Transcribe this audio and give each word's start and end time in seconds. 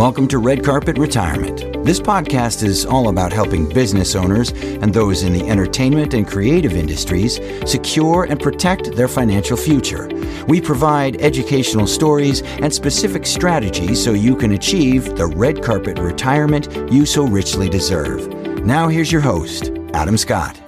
Welcome 0.00 0.28
to 0.28 0.38
Red 0.38 0.64
Carpet 0.64 0.96
Retirement. 0.96 1.84
This 1.84 2.00
podcast 2.00 2.62
is 2.62 2.86
all 2.86 3.10
about 3.10 3.34
helping 3.34 3.68
business 3.68 4.14
owners 4.14 4.48
and 4.50 4.94
those 4.94 5.24
in 5.24 5.34
the 5.34 5.46
entertainment 5.46 6.14
and 6.14 6.26
creative 6.26 6.72
industries 6.72 7.38
secure 7.70 8.24
and 8.24 8.40
protect 8.40 8.96
their 8.96 9.08
financial 9.08 9.58
future. 9.58 10.08
We 10.48 10.58
provide 10.62 11.20
educational 11.20 11.86
stories 11.86 12.40
and 12.40 12.72
specific 12.72 13.26
strategies 13.26 14.02
so 14.02 14.14
you 14.14 14.36
can 14.36 14.52
achieve 14.52 15.18
the 15.18 15.26
red 15.26 15.62
carpet 15.62 15.98
retirement 15.98 16.90
you 16.90 17.04
so 17.04 17.26
richly 17.26 17.68
deserve. 17.68 18.26
Now, 18.64 18.88
here's 18.88 19.12
your 19.12 19.20
host, 19.20 19.70
Adam 19.92 20.16
Scott. 20.16 20.58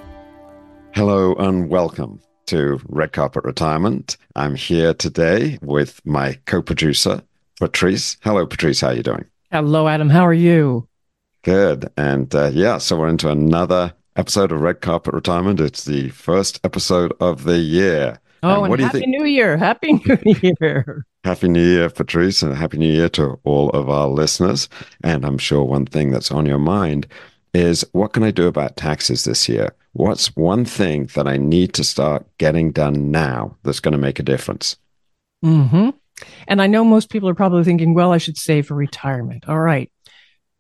Hello 0.95 1.35
and 1.37 1.71
welcome 1.71 2.21
to 2.49 2.79
Red 2.87 3.13
Carpet 3.13 3.45
Retirement. 3.45 4.19
I'm 4.37 4.57
here 4.57 4.93
today 4.93 5.59
with 5.63 6.05
my 6.05 6.39
co-producer, 6.45 7.23
Patrice. 7.59 8.17
Hello, 8.23 8.47
Patrice. 8.47 8.81
How 8.81 8.89
are 8.89 8.95
you 8.95 9.03
doing? 9.03 9.25
Hello, 9.51 9.89
Adam. 9.89 10.09
How 10.09 10.27
are 10.27 10.35
you? 10.35 10.89
Good. 11.43 11.91
And 11.97 12.35
uh, 12.35 12.51
yeah, 12.53 12.79
so 12.79 12.99
we're 12.99 13.09
into 13.09 13.29
another 13.29 13.93
episode 14.17 14.53
of 14.53 14.61
Red 14.61 14.81
Carpet 14.81 15.15
Retirement. 15.15 15.61
It's 15.61 15.85
the 15.85 16.11
first 16.11 16.61
episode 16.65 17.13
of 17.21 17.45
the 17.45 17.59
year. 17.59 18.19
Oh, 18.43 18.65
and, 18.65 18.75
and 18.75 18.83
Happy 18.83 19.07
New 19.07 19.25
Year. 19.25 19.57
Happy 19.57 19.93
New 19.93 20.19
Year. 20.61 21.07
Happy 21.25 21.49
New 21.49 21.65
Year, 21.65 21.89
Patrice, 21.91 22.43
and 22.43 22.55
Happy 22.55 22.79
New 22.79 22.93
Year 22.93 23.09
to 23.11 23.39
all 23.45 23.71
of 23.71 23.89
our 23.89 24.09
listeners. 24.09 24.69
And 25.05 25.25
I'm 25.25 25.39
sure 25.39 25.63
one 25.63 25.87
thing 25.87 26.11
that's 26.11 26.33
on 26.33 26.47
your 26.47 26.59
mind 26.59 27.07
is 27.55 27.85
what 27.93 28.13
can 28.13 28.23
I 28.23 28.31
do 28.31 28.47
about 28.47 28.77
taxes 28.77 29.25
this 29.25 29.49
year? 29.49 29.75
What's 29.93 30.35
one 30.35 30.65
thing 30.65 31.07
that 31.15 31.29
I 31.29 31.37
need 31.37 31.75
to 31.75 31.85
start 31.85 32.27
getting 32.39 32.73
done 32.73 33.11
now 33.11 33.57
that's 33.63 33.81
going 33.81 33.93
to 33.93 33.99
make 33.99 34.19
a 34.19 34.25
difference? 34.25 34.77
Mm-hmm. 35.45 35.91
And 36.49 36.61
I 36.61 36.67
know 36.67 36.85
most 36.85 37.11
people 37.11 37.29
are 37.29 37.35
probably 37.35 37.65
thinking, 37.65 37.95
well, 37.95 38.13
I 38.13 38.19
should 38.19 38.39
save 38.39 38.67
for 38.67 38.75
retirement. 38.75 39.49
All 39.49 39.59
right. 39.59 39.91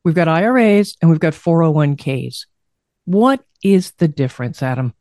We've 0.05 0.15
got 0.15 0.29
IRAs 0.29 0.97
and 1.01 1.11
we've 1.11 1.20
got 1.20 1.33
401ks. 1.33 2.47
What 3.05 3.45
is 3.62 3.92
the 3.92 4.09
difference, 4.09 4.62
Adam? 4.62 4.95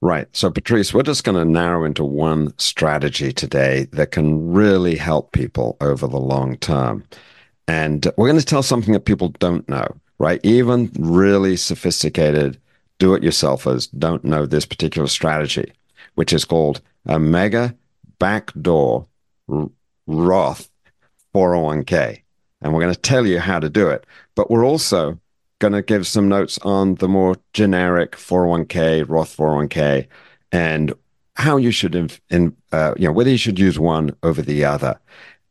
Right. 0.00 0.28
So, 0.34 0.50
Patrice, 0.50 0.94
we're 0.94 1.02
just 1.02 1.24
going 1.24 1.36
to 1.36 1.44
narrow 1.44 1.84
into 1.84 2.04
one 2.04 2.56
strategy 2.58 3.32
today 3.32 3.88
that 3.92 4.12
can 4.12 4.52
really 4.52 4.94
help 4.94 5.32
people 5.32 5.76
over 5.80 6.06
the 6.06 6.20
long 6.20 6.56
term. 6.58 7.04
And 7.66 8.06
we're 8.16 8.28
going 8.28 8.38
to 8.38 8.46
tell 8.46 8.62
something 8.62 8.92
that 8.94 9.04
people 9.04 9.30
don't 9.40 9.68
know, 9.68 9.88
right? 10.18 10.40
Even 10.44 10.90
really 10.98 11.56
sophisticated 11.56 12.60
do 12.98 13.14
it 13.14 13.22
yourselfers 13.22 13.88
don't 13.98 14.24
know 14.24 14.46
this 14.46 14.66
particular 14.66 15.08
strategy, 15.08 15.72
which 16.14 16.32
is 16.32 16.44
called 16.44 16.80
a 17.06 17.18
mega 17.18 17.74
backdoor 18.18 19.06
Roth 20.06 20.70
401k. 21.34 22.22
And 22.60 22.72
we're 22.72 22.80
going 22.80 22.94
to 22.94 23.00
tell 23.00 23.26
you 23.26 23.38
how 23.38 23.60
to 23.60 23.70
do 23.70 23.88
it. 23.88 24.04
But 24.34 24.50
we're 24.50 24.64
also 24.64 25.18
going 25.58 25.72
to 25.72 25.82
give 25.82 26.06
some 26.06 26.28
notes 26.28 26.58
on 26.62 26.96
the 26.96 27.08
more 27.08 27.36
generic 27.52 28.12
401k, 28.12 29.08
Roth 29.08 29.36
401k, 29.36 30.06
and 30.52 30.92
how 31.34 31.56
you 31.56 31.70
should, 31.70 31.94
in, 31.94 32.10
in 32.30 32.56
uh, 32.72 32.94
you 32.96 33.06
know, 33.06 33.12
whether 33.12 33.30
you 33.30 33.38
should 33.38 33.58
use 33.58 33.78
one 33.78 34.14
over 34.22 34.42
the 34.42 34.64
other 34.64 34.98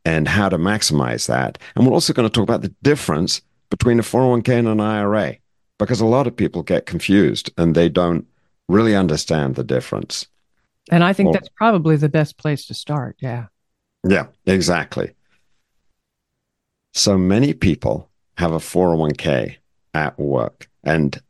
and 0.04 0.28
how 0.28 0.48
to 0.48 0.58
maximize 0.58 1.26
that. 1.26 1.58
And 1.74 1.86
we're 1.86 1.92
also 1.92 2.12
going 2.12 2.28
to 2.28 2.32
talk 2.32 2.42
about 2.42 2.62
the 2.62 2.74
difference 2.82 3.40
between 3.70 3.98
a 3.98 4.02
401k 4.02 4.58
and 4.58 4.68
an 4.68 4.80
IRA 4.80 5.36
because 5.78 6.00
a 6.00 6.06
lot 6.06 6.26
of 6.26 6.36
people 6.36 6.62
get 6.62 6.86
confused 6.86 7.50
and 7.56 7.74
they 7.74 7.88
don't 7.88 8.26
really 8.68 8.96
understand 8.96 9.54
the 9.54 9.64
difference. 9.64 10.26
And 10.90 11.04
I 11.04 11.12
think 11.12 11.28
well, 11.28 11.34
that's 11.34 11.50
probably 11.50 11.96
the 11.96 12.08
best 12.08 12.38
place 12.38 12.66
to 12.66 12.74
start. 12.74 13.16
Yeah. 13.20 13.46
Yeah, 14.08 14.26
exactly. 14.46 15.12
So 16.94 17.18
many 17.18 17.52
people 17.52 18.08
have 18.38 18.52
a 18.52 18.58
401k 18.58 19.56
at 19.94 20.18
work. 20.18 20.68
And 20.82 21.20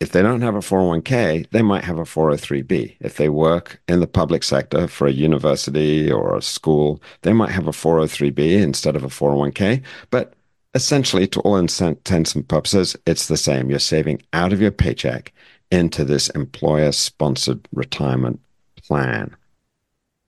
if 0.00 0.12
they 0.12 0.22
don't 0.22 0.40
have 0.40 0.54
a 0.54 0.60
401k, 0.60 1.50
they 1.50 1.60
might 1.60 1.84
have 1.84 1.98
a 1.98 2.04
403b. 2.04 2.96
If 3.00 3.16
they 3.16 3.28
work 3.28 3.82
in 3.88 4.00
the 4.00 4.06
public 4.06 4.42
sector 4.42 4.86
for 4.88 5.06
a 5.06 5.12
university 5.12 6.10
or 6.10 6.36
a 6.36 6.42
school, 6.42 7.02
they 7.22 7.32
might 7.32 7.50
have 7.50 7.66
a 7.66 7.72
403b 7.72 8.62
instead 8.62 8.96
of 8.96 9.04
a 9.04 9.08
401k. 9.08 9.82
But 10.10 10.34
essentially, 10.74 11.26
to 11.26 11.40
all 11.40 11.56
intents 11.56 12.34
and 12.34 12.48
purposes, 12.48 12.96
it's 13.06 13.26
the 13.26 13.36
same. 13.36 13.68
You're 13.68 13.80
saving 13.80 14.22
out 14.32 14.52
of 14.52 14.60
your 14.60 14.70
paycheck 14.70 15.32
into 15.70 16.04
this 16.04 16.30
employer 16.30 16.92
sponsored 16.92 17.68
retirement 17.72 18.40
plan. 18.86 19.36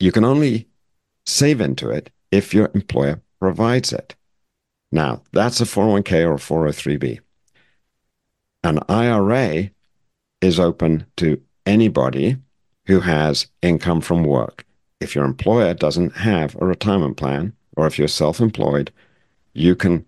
You 0.00 0.12
can 0.12 0.24
only 0.24 0.66
save 1.30 1.60
into 1.60 1.91
it 1.91 2.10
if 2.30 2.52
your 2.52 2.70
employer 2.74 3.20
provides 3.38 3.92
it. 3.92 4.14
Now, 4.92 5.22
that's 5.32 5.60
a 5.60 5.64
401k 5.64 6.26
or 6.26 6.34
a 6.34 6.70
403b. 6.70 7.20
An 8.64 8.80
IRA 8.88 9.70
is 10.41 10.58
open 10.58 11.06
to 11.16 11.41
anybody 11.64 12.36
who 12.86 13.00
has 13.00 13.46
income 13.62 14.00
from 14.00 14.24
work. 14.24 14.64
If 15.00 15.14
your 15.14 15.24
employer 15.24 15.74
doesn't 15.74 16.16
have 16.16 16.56
a 16.60 16.66
retirement 16.66 17.16
plan, 17.16 17.54
or 17.76 17.86
if 17.86 17.98
you're 17.98 18.08
self 18.08 18.41
employed, 18.41 18.91
you 19.54 19.74
can 19.74 20.04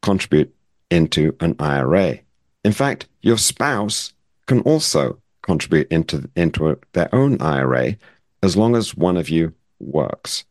contribute 0.00 0.54
into 0.90 1.36
an 1.40 1.56
IRA. 1.58 2.20
In 2.64 2.72
fact, 2.72 3.08
your 3.20 3.36
spouse 3.36 4.14
can 4.46 4.60
also 4.60 5.18
contribute 5.42 5.88
into, 5.90 6.30
into 6.36 6.70
a, 6.70 6.76
their 6.92 7.14
own 7.14 7.40
IRA 7.40 7.96
as 8.42 8.56
long 8.56 8.76
as 8.76 8.96
one 8.96 9.16
of 9.16 9.28
you 9.28 9.52
works. 9.78 10.44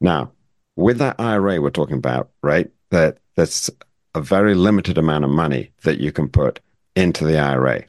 Now, 0.00 0.32
with 0.76 0.98
that 0.98 1.18
IRA 1.18 1.60
we're 1.60 1.70
talking 1.70 1.96
about, 1.96 2.30
right? 2.42 2.70
That 2.90 3.18
that's 3.36 3.70
a 4.14 4.20
very 4.20 4.54
limited 4.54 4.98
amount 4.98 5.24
of 5.24 5.30
money 5.30 5.70
that 5.82 6.00
you 6.00 6.12
can 6.12 6.28
put 6.28 6.60
into 6.94 7.24
the 7.24 7.38
IRA. 7.38 7.84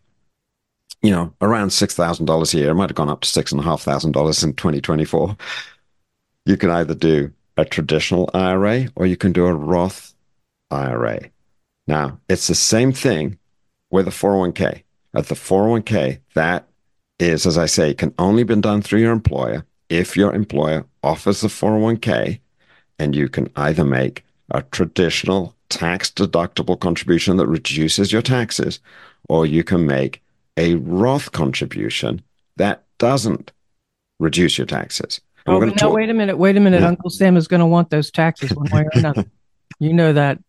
You 1.01 1.11
know, 1.11 1.33
around 1.41 1.71
six 1.71 1.93
thousand 1.95 2.25
dollars 2.25 2.53
a 2.53 2.57
year. 2.57 2.71
It 2.71 2.75
might 2.75 2.89
have 2.89 2.95
gone 2.95 3.09
up 3.09 3.21
to 3.21 3.29
six 3.29 3.51
and 3.51 3.61
a 3.61 3.63
half 3.63 3.81
thousand 3.81 4.13
dollars 4.13 4.43
in 4.43 4.53
2024. 4.53 5.37
You 6.45 6.57
can 6.57 6.69
either 6.69 6.95
do 6.95 7.31
a 7.57 7.65
traditional 7.65 8.29
IRA 8.33 8.87
or 8.95 9.05
you 9.05 9.17
can 9.17 9.31
do 9.31 9.45
a 9.45 9.53
Roth 9.53 10.13
IRA. 10.71 11.29
Now, 11.87 12.19
it's 12.27 12.47
the 12.47 12.55
same 12.55 12.91
thing 12.91 13.37
with 13.91 14.07
a 14.07 14.11
401k. 14.11 14.83
At 15.15 15.27
the 15.27 15.35
401k, 15.35 16.19
that 16.33 16.67
is, 17.19 17.45
as 17.45 17.57
I 17.57 17.67
say, 17.67 17.93
can 17.93 18.13
only 18.17 18.43
be 18.43 18.55
done 18.55 18.81
through 18.81 18.99
your 18.99 19.13
employer 19.13 19.65
if 19.89 20.17
your 20.17 20.33
employer 20.33 20.85
offers 21.03 21.43
a 21.43 21.47
401k 21.47 22.39
and 22.99 23.15
you 23.15 23.29
can 23.29 23.49
either 23.55 23.85
make 23.85 24.23
a 24.51 24.61
traditional 24.63 25.55
tax 25.69 26.09
deductible 26.09 26.79
contribution 26.79 27.37
that 27.37 27.47
reduces 27.47 28.11
your 28.11 28.21
taxes, 28.21 28.79
or 29.27 29.45
you 29.45 29.63
can 29.63 29.85
make 29.85 30.21
a 30.57 30.75
Roth 30.75 31.31
contribution 31.31 32.21
that 32.57 32.83
doesn't 32.97 33.51
reduce 34.19 34.57
your 34.57 34.67
taxes. 34.67 35.19
And 35.45 35.55
oh, 35.55 35.59
no, 35.59 35.73
talk- 35.73 35.93
wait 35.93 36.09
a 36.09 36.13
minute. 36.13 36.37
Wait 36.37 36.57
a 36.57 36.59
minute. 36.59 36.81
Yeah. 36.81 36.87
Uncle 36.87 37.09
Sam 37.09 37.37
is 37.37 37.47
going 37.47 37.59
to 37.59 37.65
want 37.65 37.89
those 37.89 38.09
taxes 38.09 38.53
one 38.53 38.69
way 38.71 38.81
or 38.83 38.91
another. 38.93 39.25
you 39.79 39.93
know 39.93 40.13
that. 40.13 40.39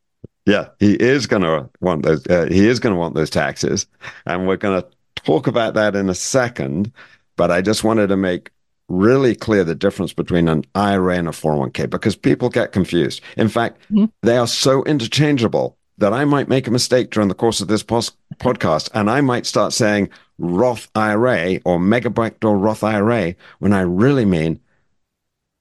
Yeah, 0.46 0.68
he 0.78 0.94
is 0.94 1.26
going 1.26 1.42
to 1.42 1.68
want 1.80 2.04
those. 2.04 2.24
Uh, 2.26 2.46
he 2.48 2.68
is 2.68 2.78
going 2.78 2.94
to 2.94 2.98
want 2.98 3.16
those 3.16 3.30
taxes, 3.30 3.86
and 4.26 4.46
we're 4.46 4.56
going 4.56 4.80
to 4.80 4.88
talk 5.16 5.48
about 5.48 5.74
that 5.74 5.96
in 5.96 6.08
a 6.08 6.14
second. 6.14 6.92
But 7.34 7.50
I 7.50 7.60
just 7.62 7.82
wanted 7.82 8.06
to 8.08 8.16
make 8.16 8.50
really 8.88 9.34
clear 9.34 9.64
the 9.64 9.74
difference 9.74 10.12
between 10.12 10.48
an 10.48 10.64
IRA 10.74 11.16
and 11.16 11.28
a 11.28 11.32
401k 11.32 11.90
because 11.90 12.16
people 12.16 12.48
get 12.48 12.72
confused. 12.72 13.20
In 13.36 13.48
fact, 13.48 13.80
mm-hmm. 13.90 14.06
they 14.22 14.36
are 14.36 14.46
so 14.46 14.84
interchangeable 14.84 15.76
that 15.98 16.12
I 16.12 16.24
might 16.24 16.48
make 16.48 16.66
a 16.66 16.70
mistake 16.70 17.10
during 17.10 17.28
the 17.28 17.34
course 17.34 17.60
of 17.60 17.68
this 17.68 17.82
pos- 17.82 18.12
podcast 18.36 18.90
and 18.94 19.10
I 19.10 19.20
might 19.22 19.46
start 19.46 19.72
saying 19.72 20.10
Roth 20.38 20.88
IRA 20.94 21.60
or 21.64 21.80
mega 21.80 22.10
backdoor 22.10 22.58
Roth 22.58 22.84
IRA 22.84 23.34
when 23.58 23.72
I 23.72 23.80
really 23.80 24.24
mean 24.24 24.60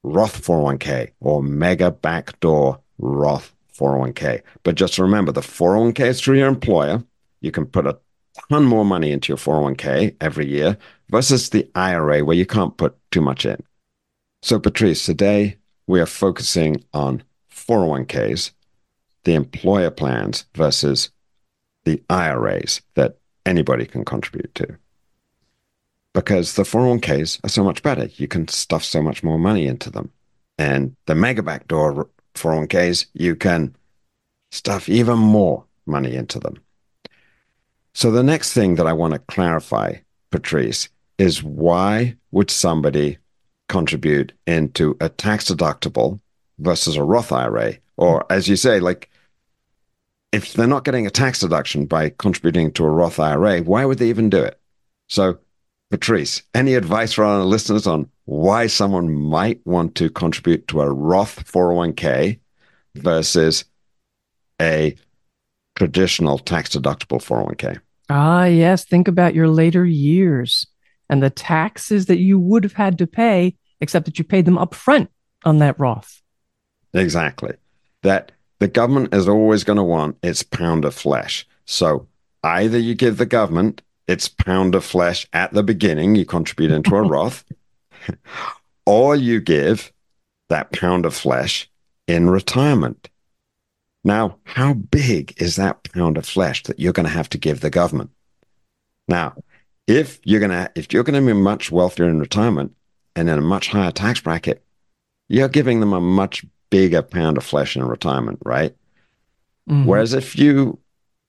Roth 0.03 0.46
401k 0.46 1.12
or 1.19 1.41
mega 1.41 1.90
backdoor 1.90 2.80
Roth 3.00 3.55
401k. 3.76 4.41
But 4.64 4.76
just 4.76 4.99
remember 4.99 5.32
the 5.32 5.41
401k 5.41 5.99
is 6.02 6.22
through 6.22 6.38
your 6.38 6.47
employer. 6.47 7.03
You 7.41 7.52
can 7.52 7.66
put 7.66 7.88
a 7.88 7.97
ton 8.49 8.66
more 8.66 8.85
money 8.85 9.11
into 9.11 9.29
your 9.29 9.37
401k 9.37 10.16
every 10.22 10.47
year 10.47 10.78
versus 11.09 11.49
the 11.49 11.70
IRA 11.76 12.23
where 12.23 12.37
you 12.37 12.46
can't 12.46 12.78
put 12.78 12.97
too 13.11 13.22
much 13.22 13.46
in. 13.46 13.61
So, 14.41 14.59
Patrice, 14.59 15.05
today 15.05 15.58
we 15.87 15.99
are 15.99 16.05
focusing 16.05 16.84
on 16.93 17.23
401ks, 17.52 18.52
the 19.23 19.34
employer 19.34 19.90
plans 19.90 20.46
versus 20.55 21.09
the 21.85 22.02
IRAs 22.09 22.82
that 22.96 23.17
anybody 23.46 23.85
can 23.85 24.05
contribute 24.05 24.53
to. 24.55 24.78
Because 26.14 26.55
the 26.55 26.64
401ks 26.64 27.43
are 27.43 27.49
so 27.49 27.64
much 27.64 27.84
better. 27.84 28.05
You 28.16 28.28
can 28.28 28.47
stuff 28.47 28.84
so 28.84 29.02
much 29.02 29.23
more 29.23 29.37
money 29.37 29.67
into 29.67 29.90
them. 29.90 30.11
And 30.58 30.96
the 31.05 31.16
mega 31.16 31.43
backdoor 31.43 32.09
401ks, 32.35 33.08
you 33.14 33.35
can 33.35 33.76
stuff 34.52 34.87
even 34.87 35.17
more 35.17 35.66
money 35.85 36.16
into 36.16 36.40
them. 36.40 36.58
So 37.96 38.12
the 38.12 38.24
next 38.24 38.53
thing 38.53 38.76
that 38.76 38.86
I 38.86 38.94
want 38.94 39.14
to 39.14 39.20
clarify, 39.20 39.96
Patrice, 40.30 40.90
is 41.18 41.42
why 41.42 42.16
would 42.32 42.52
somebody 42.52 43.18
contribute 43.68 44.34
into 44.46 44.96
a 45.02 45.09
tax 45.09 45.46
deductible 45.46 46.20
versus 46.59 46.96
a 46.96 47.03
Roth 47.03 47.32
IRA. 47.32 47.76
Or 47.97 48.26
as 48.32 48.47
you 48.47 48.56
say, 48.56 48.80
like 48.80 49.09
if 50.32 50.53
they're 50.53 50.68
not 50.68 50.86
getting 50.86 51.08
a 51.08 51.12
tax 51.12 51.40
deduction 51.40 51.86
by 51.86 52.09
contributing 52.09 52.72
to 52.74 52.86
a 52.86 52.90
Roth 52.90 53.20
IRA, 53.20 53.62
why 53.62 53.86
would 53.86 54.00
they 54.00 54.09
even 54.09 54.30
do 54.30 54.44
it? 54.44 54.59
So, 55.08 55.38
Patrice, 55.92 56.44
any 56.53 56.74
advice 56.74 57.14
for 57.14 57.24
our 57.24 57.44
listeners 57.44 57.88
on 57.88 58.09
why 58.26 58.68
someone 58.68 59.14
might 59.14 59.62
want 59.66 59.96
to 59.96 60.09
contribute 60.09 60.68
to 60.68 60.82
a 60.82 60.92
Roth 60.92 61.50
401k 61.52 62.40
versus 62.96 63.66
a 64.62 64.96
traditional 65.76 66.40
tax 66.40 66.70
deductible 66.72 67.24
401k? 67.24 67.80
Ah, 68.09 68.46
yes. 68.46 68.85
Think 68.85 69.07
about 69.07 69.35
your 69.35 69.47
later 69.47 69.85
years 69.85 70.67
and 71.09 71.22
the 71.22 71.29
taxes 71.29 72.07
that 72.07 72.19
you 72.19 72.40
would 72.40 72.63
have 72.63 72.73
had 72.73 72.97
to 72.97 73.07
pay, 73.07 73.55
except 73.79 74.05
that 74.05 74.17
you 74.17 74.25
paid 74.25 74.46
them 74.46 74.57
up 74.57 74.73
front 74.73 75.09
on 75.43 75.59
that 75.59 75.79
Roth. 75.79 76.22
Exactly. 76.93 77.53
That 78.02 78.31
the 78.59 78.67
government 78.67 79.13
is 79.13 79.28
always 79.28 79.63
going 79.63 79.78
to 79.78 79.84
want 79.84 80.17
its 80.23 80.43
pound 80.43 80.85
of 80.85 80.93
flesh. 80.93 81.47
So 81.66 82.07
either 82.43 82.78
you 82.78 82.96
give 82.96 83.17
the 83.17 83.25
government 83.25 83.81
its 84.08 84.28
pound 84.28 84.75
of 84.75 84.85
flesh 84.85 85.28
at 85.34 85.53
the 85.53 85.63
beginning, 85.63 86.16
you 86.16 86.25
contribute 86.25 86.72
into 86.72 86.96
a 86.96 87.01
Roth, 87.08 87.43
or 88.85 89.16
you 89.16 89.41
give 89.41 89.91
that 90.49 90.72
pound 90.72 91.05
of 91.05 91.16
flesh 91.16 91.69
in 92.08 92.29
retirement. 92.29 93.09
Now, 94.05 94.37
how 94.43 94.75
big 94.75 95.34
is 95.41 95.55
that 95.55 95.91
pound 95.91 96.17
of 96.17 96.28
flesh 96.28 96.61
that 96.63 96.79
you're 96.79 96.93
going 96.93 97.07
to 97.07 97.11
have 97.11 97.28
to 97.29 97.40
give 97.40 97.59
the 97.59 97.72
government? 97.72 98.11
Now, 99.07 99.34
if 99.87 100.19
you're 100.23 100.40
going 100.40 100.52
to 100.52 100.72
if 100.75 100.93
you're 100.93 101.03
going 101.03 101.19
to 101.19 101.34
be 101.34 101.37
much 101.37 101.72
wealthier 101.72 102.07
in 102.07 102.19
retirement 102.19 102.75
and 103.16 103.29
in 103.29 103.40
a 103.40 103.41
much 103.41 103.69
higher 103.69 103.91
tax 103.91 104.22
bracket, 104.22 104.63
you're 105.28 105.49
giving 105.49 105.79
them 105.79 105.91
a 105.91 105.99
much 105.99 106.46
bigger 106.69 107.02
pound 107.02 107.37
of 107.37 107.43
flesh 107.43 107.75
in 107.75 107.84
retirement, 107.84 108.37
right? 108.46 108.75
Mm-hmm. 109.67 109.85
Whereas 109.85 110.13
if 110.13 110.37
you 110.37 110.78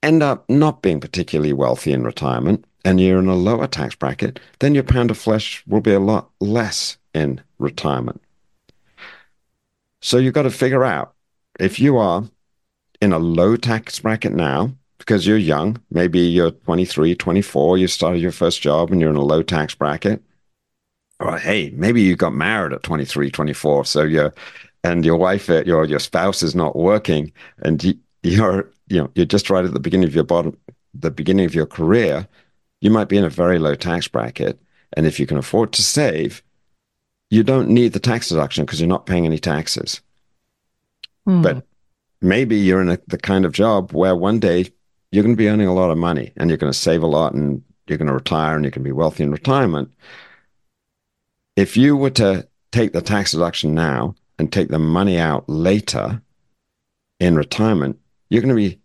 end 0.02 0.22
up 0.22 0.48
not 0.50 0.82
being 0.82 1.00
particularly 1.00 1.54
wealthy 1.54 1.92
in 1.92 2.04
retirement 2.04 2.66
and 2.84 3.00
you're 3.00 3.18
in 3.18 3.28
a 3.28 3.34
lower 3.34 3.66
tax 3.66 3.94
bracket, 3.94 4.38
then 4.58 4.74
your 4.74 4.84
pound 4.84 5.10
of 5.10 5.16
flesh 5.16 5.64
will 5.66 5.80
be 5.80 5.94
a 5.94 6.00
lot 6.00 6.28
less 6.40 6.98
in 7.14 7.40
retirement. 7.58 8.20
So 10.02 10.18
you've 10.18 10.34
got 10.34 10.42
to 10.42 10.50
figure 10.50 10.84
out 10.84 11.14
if 11.58 11.80
you 11.80 11.96
are 11.96 12.28
in 13.00 13.12
a 13.12 13.18
low 13.18 13.56
tax 13.56 14.00
bracket 14.00 14.32
now, 14.32 14.72
because 14.98 15.26
you're 15.26 15.36
young, 15.36 15.80
maybe 15.90 16.20
you're 16.20 16.50
23, 16.50 17.14
24, 17.14 17.78
you 17.78 17.86
started 17.86 18.20
your 18.20 18.32
first 18.32 18.60
job 18.60 18.90
and 18.90 19.00
you're 19.00 19.10
in 19.10 19.16
a 19.16 19.22
low 19.22 19.42
tax 19.42 19.74
bracket. 19.74 20.22
Or 21.20 21.38
hey, 21.38 21.70
maybe 21.74 22.02
you 22.02 22.16
got 22.16 22.34
married 22.34 22.72
at 22.72 22.82
23, 22.82 23.30
24. 23.30 23.84
So 23.86 24.02
you're 24.02 24.34
and 24.86 25.04
your 25.04 25.16
wife, 25.16 25.50
uh, 25.50 25.64
your 25.64 25.84
your 25.84 25.98
spouse 25.98 26.42
is 26.42 26.54
not 26.54 26.76
working, 26.76 27.32
and 27.58 27.82
you, 27.82 27.94
you're 28.22 28.70
you 28.88 28.98
know 28.98 29.10
you're 29.14 29.26
just 29.26 29.50
right 29.50 29.64
at 29.64 29.72
the 29.72 29.80
beginning 29.80 30.06
of 30.06 30.14
your 30.14 30.24
bottom, 30.24 30.56
the 30.94 31.10
beginning 31.10 31.46
of 31.46 31.54
your 31.54 31.66
career, 31.66 32.28
you 32.80 32.90
might 32.90 33.08
be 33.08 33.16
in 33.16 33.24
a 33.24 33.30
very 33.30 33.58
low 33.58 33.74
tax 33.74 34.06
bracket, 34.08 34.60
and 34.92 35.06
if 35.06 35.18
you 35.18 35.26
can 35.26 35.38
afford 35.38 35.72
to 35.72 35.82
save, 35.82 36.42
you 37.30 37.42
don't 37.42 37.68
need 37.68 37.92
the 37.92 38.00
tax 38.00 38.28
deduction 38.28 38.64
because 38.64 38.80
you're 38.80 38.88
not 38.88 39.06
paying 39.06 39.26
any 39.26 39.38
taxes. 39.38 40.00
Mm. 41.26 41.42
But 41.42 41.66
maybe 42.20 42.56
you're 42.56 42.80
in 42.80 42.90
a, 42.90 42.98
the 43.06 43.18
kind 43.18 43.44
of 43.44 43.52
job 43.52 43.92
where 43.92 44.16
one 44.16 44.38
day 44.38 44.66
you're 45.10 45.22
going 45.22 45.34
to 45.36 45.38
be 45.38 45.48
earning 45.48 45.68
a 45.68 45.74
lot 45.74 45.90
of 45.90 45.98
money 45.98 46.32
and 46.36 46.50
you're 46.50 46.56
going 46.56 46.72
to 46.72 46.78
save 46.78 47.02
a 47.02 47.06
lot 47.06 47.34
and 47.34 47.62
you're 47.86 47.98
going 47.98 48.08
to 48.08 48.14
retire 48.14 48.56
and 48.56 48.64
you 48.64 48.70
can 48.70 48.82
be 48.82 48.92
wealthy 48.92 49.22
in 49.22 49.30
retirement. 49.30 49.92
If 51.56 51.76
you 51.76 51.96
were 51.96 52.10
to 52.10 52.46
take 52.72 52.92
the 52.92 53.00
tax 53.00 53.32
deduction 53.32 53.74
now 53.74 54.14
and 54.38 54.52
take 54.52 54.68
the 54.68 54.78
money 54.78 55.18
out 55.18 55.48
later 55.48 56.20
in 57.20 57.36
retirement, 57.36 57.98
you're 58.28 58.42
going 58.42 58.54
to 58.54 58.54
be 58.54 58.80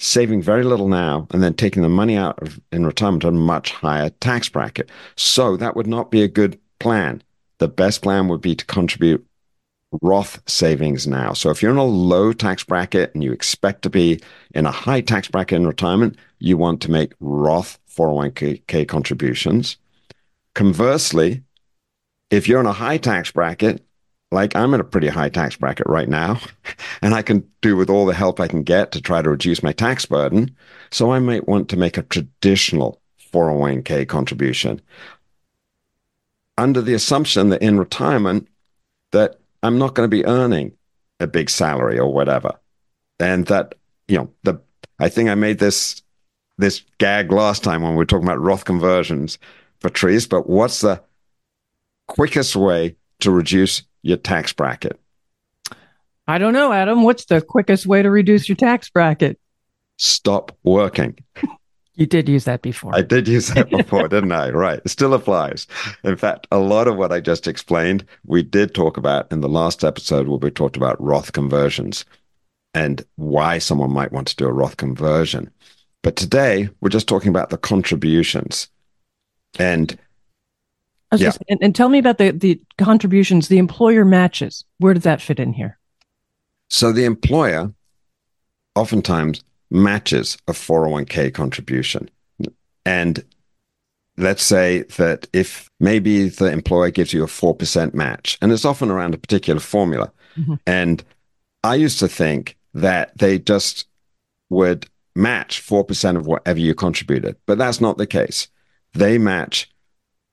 saving 0.00 0.40
very 0.40 0.64
little 0.64 0.88
now 0.88 1.26
and 1.30 1.42
then 1.42 1.54
taking 1.54 1.82
the 1.82 1.88
money 1.88 2.16
out 2.16 2.40
of, 2.40 2.60
in 2.72 2.86
retirement 2.86 3.24
at 3.24 3.28
a 3.28 3.32
much 3.32 3.70
higher 3.70 4.10
tax 4.20 4.48
bracket. 4.48 4.90
So 5.16 5.56
that 5.56 5.76
would 5.76 5.86
not 5.86 6.10
be 6.10 6.22
a 6.22 6.28
good 6.28 6.58
plan. 6.78 7.22
The 7.58 7.68
best 7.68 8.02
plan 8.02 8.28
would 8.28 8.40
be 8.40 8.54
to 8.54 8.64
contribute 8.64 9.27
Roth 10.02 10.40
savings 10.48 11.06
now. 11.06 11.32
So 11.32 11.50
if 11.50 11.62
you're 11.62 11.70
in 11.70 11.78
a 11.78 11.84
low 11.84 12.32
tax 12.32 12.62
bracket 12.62 13.14
and 13.14 13.24
you 13.24 13.32
expect 13.32 13.82
to 13.82 13.90
be 13.90 14.20
in 14.54 14.66
a 14.66 14.70
high 14.70 15.00
tax 15.00 15.28
bracket 15.28 15.56
in 15.56 15.66
retirement, 15.66 16.16
you 16.38 16.56
want 16.56 16.80
to 16.82 16.90
make 16.90 17.14
Roth 17.20 17.78
401k 17.90 18.86
contributions. 18.86 19.76
Conversely, 20.54 21.42
if 22.30 22.46
you're 22.46 22.60
in 22.60 22.66
a 22.66 22.72
high 22.72 22.98
tax 22.98 23.30
bracket 23.30 23.84
like 24.30 24.54
I'm 24.54 24.74
in 24.74 24.80
a 24.80 24.84
pretty 24.84 25.08
high 25.08 25.30
tax 25.30 25.56
bracket 25.56 25.86
right 25.86 26.08
now, 26.08 26.40
and 27.02 27.14
I 27.14 27.22
can 27.22 27.48
do 27.62 27.76
with 27.76 27.88
all 27.88 28.06
the 28.06 28.14
help 28.14 28.40
I 28.40 28.48
can 28.48 28.62
get 28.62 28.92
to 28.92 29.00
try 29.00 29.22
to 29.22 29.30
reduce 29.30 29.62
my 29.62 29.72
tax 29.72 30.04
burden. 30.04 30.54
So 30.90 31.12
I 31.12 31.18
might 31.18 31.48
want 31.48 31.68
to 31.70 31.76
make 31.76 31.96
a 31.96 32.02
traditional 32.02 33.00
401k 33.32 34.06
contribution 34.08 34.80
under 36.56 36.82
the 36.82 36.94
assumption 36.94 37.50
that 37.50 37.62
in 37.62 37.78
retirement 37.78 38.48
that 39.12 39.38
I'm 39.62 39.78
not 39.78 39.94
going 39.94 40.08
to 40.08 40.16
be 40.16 40.24
earning 40.24 40.72
a 41.20 41.26
big 41.26 41.50
salary 41.50 41.98
or 41.98 42.12
whatever. 42.12 42.58
And 43.18 43.46
that, 43.46 43.74
you 44.06 44.16
know, 44.18 44.30
the 44.44 44.60
I 44.98 45.08
think 45.08 45.28
I 45.28 45.34
made 45.34 45.58
this 45.58 46.02
this 46.58 46.84
gag 46.98 47.32
last 47.32 47.62
time 47.62 47.82
when 47.82 47.92
we 47.92 47.98
were 47.98 48.04
talking 48.04 48.26
about 48.26 48.40
Roth 48.40 48.64
conversions, 48.64 49.38
Patrice, 49.80 50.26
but 50.26 50.48
what's 50.48 50.80
the 50.80 51.02
quickest 52.08 52.56
way 52.56 52.96
to 53.20 53.30
reduce 53.30 53.82
your 54.02 54.16
tax 54.16 54.52
bracket? 54.52 54.98
I 56.26 56.38
don't 56.38 56.52
know, 56.52 56.72
Adam. 56.72 57.04
What's 57.04 57.24
the 57.26 57.40
quickest 57.40 57.86
way 57.86 58.02
to 58.02 58.10
reduce 58.10 58.48
your 58.48 58.56
tax 58.56 58.90
bracket? 58.90 59.38
Stop 59.96 60.56
working. 60.62 61.18
You 61.98 62.06
did 62.06 62.28
use 62.28 62.44
that 62.44 62.62
before. 62.62 62.94
I 62.94 63.02
did 63.02 63.26
use 63.26 63.48
that 63.48 63.70
before, 63.76 64.06
didn't 64.06 64.30
I? 64.30 64.50
Right. 64.50 64.80
It 64.84 64.88
still 64.88 65.14
applies. 65.14 65.66
In 66.04 66.16
fact, 66.16 66.46
a 66.52 66.58
lot 66.58 66.86
of 66.86 66.96
what 66.96 67.10
I 67.10 67.18
just 67.18 67.48
explained, 67.48 68.04
we 68.24 68.40
did 68.40 68.72
talk 68.72 68.96
about 68.96 69.30
in 69.32 69.40
the 69.40 69.48
last 69.48 69.82
episode 69.82 70.28
where 70.28 70.38
we 70.38 70.52
talked 70.52 70.76
about 70.76 71.02
Roth 71.02 71.32
conversions 71.32 72.04
and 72.72 73.04
why 73.16 73.58
someone 73.58 73.92
might 73.92 74.12
want 74.12 74.28
to 74.28 74.36
do 74.36 74.46
a 74.46 74.52
Roth 74.52 74.76
conversion. 74.76 75.50
But 76.04 76.14
today, 76.14 76.68
we're 76.80 76.88
just 76.88 77.08
talking 77.08 77.30
about 77.30 77.50
the 77.50 77.58
contributions. 77.58 78.68
And 79.58 79.98
yeah. 81.10 81.18
Just, 81.18 81.42
and, 81.48 81.58
and 81.60 81.74
tell 81.74 81.88
me 81.88 81.98
about 81.98 82.18
the, 82.18 82.30
the 82.30 82.60
contributions, 82.76 83.48
the 83.48 83.58
employer 83.58 84.04
matches. 84.04 84.64
Where 84.78 84.94
does 84.94 85.02
that 85.02 85.20
fit 85.20 85.40
in 85.40 85.52
here? 85.52 85.80
So 86.70 86.92
the 86.92 87.06
employer 87.06 87.72
oftentimes 88.76 89.42
matches 89.70 90.36
a 90.46 90.52
401k 90.52 91.32
contribution. 91.32 92.10
And 92.84 93.24
let's 94.16 94.42
say 94.42 94.82
that 94.96 95.28
if 95.32 95.70
maybe 95.78 96.28
the 96.28 96.50
employer 96.50 96.90
gives 96.90 97.12
you 97.12 97.22
a 97.22 97.26
4% 97.26 97.94
match, 97.94 98.38
and 98.40 98.52
it's 98.52 98.64
often 98.64 98.90
around 98.90 99.14
a 99.14 99.18
particular 99.18 99.60
formula. 99.60 100.12
Mm-hmm. 100.36 100.54
And 100.66 101.04
I 101.62 101.74
used 101.74 101.98
to 102.00 102.08
think 102.08 102.56
that 102.74 103.16
they 103.18 103.38
just 103.38 103.86
would 104.50 104.86
match 105.14 105.62
4% 105.62 106.16
of 106.16 106.26
whatever 106.26 106.58
you 106.58 106.74
contributed, 106.74 107.36
but 107.46 107.58
that's 107.58 107.80
not 107.80 107.98
the 107.98 108.06
case. 108.06 108.48
They 108.94 109.18
match 109.18 109.70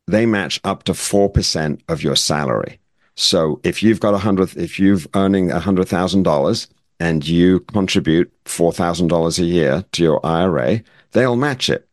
they 0.08 0.26
match 0.26 0.60
up 0.64 0.84
to 0.84 0.92
4% 0.92 1.82
of 1.88 2.04
your 2.04 2.16
salary. 2.16 2.80
So 3.16 3.60
if 3.64 3.82
you've 3.82 4.00
got 4.00 4.14
a 4.14 4.20
hundred, 4.20 4.56
if 4.58 4.78
you've 4.78 5.08
earning 5.16 5.52
a 5.52 5.60
hundred 5.60 5.88
thousand 5.88 6.24
dollars 6.24 6.68
and 7.00 7.28
you 7.28 7.60
contribute 7.62 8.32
four 8.46 8.72
thousand 8.72 9.08
dollars 9.08 9.40
a 9.40 9.46
year 9.46 9.84
to 9.94 10.04
your 10.04 10.26
IRA, 10.26 10.82
they'll 11.12 11.36
match 11.36 11.70
it. 11.70 11.88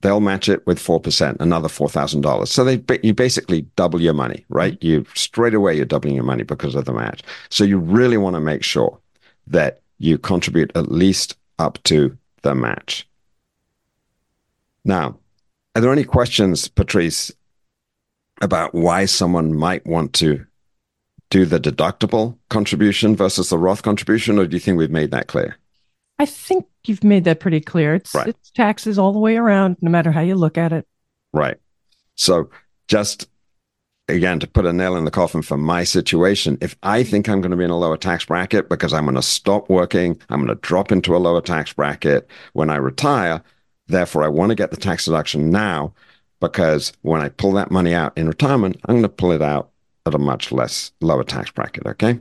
They'll 0.00 0.20
match 0.20 0.48
it 0.48 0.64
with 0.66 0.78
four 0.78 1.00
percent, 1.00 1.38
another 1.40 1.68
four 1.68 1.88
thousand 1.88 2.20
dollars. 2.20 2.50
So 2.50 2.64
they 2.64 2.82
you 3.02 3.14
basically 3.14 3.62
double 3.76 4.00
your 4.00 4.14
money, 4.14 4.44
right? 4.48 4.82
You 4.82 5.04
straight 5.14 5.54
away 5.54 5.76
you're 5.76 5.84
doubling 5.84 6.14
your 6.14 6.24
money 6.24 6.44
because 6.44 6.74
of 6.74 6.84
the 6.84 6.92
match. 6.92 7.22
So 7.50 7.64
you 7.64 7.78
really 7.78 8.16
want 8.16 8.34
to 8.34 8.40
make 8.40 8.62
sure 8.62 8.98
that 9.48 9.80
you 9.98 10.18
contribute 10.18 10.70
at 10.76 10.92
least 10.92 11.36
up 11.58 11.82
to 11.84 12.16
the 12.42 12.54
match. 12.54 13.08
Now, 14.84 15.18
are 15.74 15.80
there 15.80 15.92
any 15.92 16.04
questions, 16.04 16.68
Patrice, 16.68 17.32
about 18.40 18.74
why 18.74 19.04
someone 19.04 19.56
might 19.56 19.84
want 19.86 20.12
to 20.14 20.46
do 21.30 21.44
the 21.44 21.60
deductible 21.60 22.36
contribution 22.48 23.14
versus 23.14 23.50
the 23.50 23.58
Roth 23.58 23.82
contribution, 23.82 24.38
or 24.38 24.46
do 24.46 24.56
you 24.56 24.60
think 24.60 24.78
we've 24.78 24.90
made 24.90 25.10
that 25.10 25.26
clear? 25.26 25.56
I 26.18 26.26
think 26.26 26.66
you've 26.84 27.04
made 27.04 27.24
that 27.24 27.40
pretty 27.40 27.60
clear. 27.60 27.94
It's 27.94 28.14
right. 28.14 28.28
it's 28.28 28.50
taxes 28.50 28.98
all 28.98 29.12
the 29.12 29.18
way 29.18 29.36
around, 29.36 29.76
no 29.80 29.90
matter 29.90 30.10
how 30.10 30.20
you 30.20 30.34
look 30.34 30.58
at 30.58 30.72
it. 30.72 30.86
Right. 31.32 31.58
So 32.14 32.50
just 32.88 33.28
again 34.08 34.40
to 34.40 34.46
put 34.46 34.64
a 34.64 34.72
nail 34.72 34.96
in 34.96 35.04
the 35.04 35.10
coffin 35.10 35.42
for 35.42 35.56
my 35.56 35.84
situation, 35.84 36.58
if 36.60 36.76
I 36.82 37.04
think 37.04 37.28
I'm 37.28 37.40
going 37.40 37.50
to 37.50 37.56
be 37.56 37.64
in 37.64 37.70
a 37.70 37.78
lower 37.78 37.96
tax 37.96 38.24
bracket 38.24 38.68
because 38.68 38.92
I'm 38.92 39.04
going 39.04 39.14
to 39.14 39.22
stop 39.22 39.68
working, 39.68 40.20
I'm 40.30 40.44
going 40.44 40.48
to 40.48 40.60
drop 40.60 40.90
into 40.90 41.14
a 41.14 41.18
lower 41.18 41.42
tax 41.42 41.72
bracket 41.72 42.28
when 42.54 42.70
I 42.70 42.76
retire, 42.76 43.42
therefore 43.86 44.24
I 44.24 44.28
want 44.28 44.50
to 44.50 44.56
get 44.56 44.70
the 44.70 44.76
tax 44.76 45.04
deduction 45.04 45.50
now 45.50 45.92
because 46.40 46.92
when 47.02 47.20
I 47.20 47.28
pull 47.28 47.52
that 47.52 47.70
money 47.70 47.94
out 47.94 48.16
in 48.16 48.28
retirement, 48.28 48.80
I'm 48.86 48.94
going 48.94 49.02
to 49.02 49.08
pull 49.08 49.32
it 49.32 49.42
out 49.42 49.70
at 50.08 50.14
a 50.14 50.18
much 50.18 50.50
less 50.50 50.92
lower 51.00 51.24
tax 51.24 51.50
bracket. 51.50 51.86
Okay. 51.86 52.18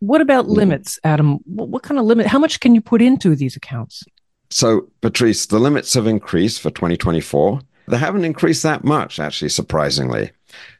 What 0.00 0.20
about 0.20 0.46
limits, 0.46 0.98
Adam? 1.04 1.38
What, 1.44 1.68
what 1.68 1.82
kind 1.82 1.98
of 1.98 2.04
limit? 2.04 2.26
How 2.26 2.38
much 2.38 2.60
can 2.60 2.74
you 2.74 2.82
put 2.82 3.00
into 3.00 3.34
these 3.34 3.56
accounts? 3.56 4.04
So, 4.50 4.88
Patrice, 5.00 5.46
the 5.46 5.58
limits 5.58 5.94
have 5.94 6.06
increased 6.06 6.60
for 6.60 6.70
2024. 6.70 7.60
They 7.88 7.96
haven't 7.96 8.24
increased 8.24 8.62
that 8.62 8.84
much, 8.84 9.18
actually, 9.18 9.48
surprisingly. 9.48 10.32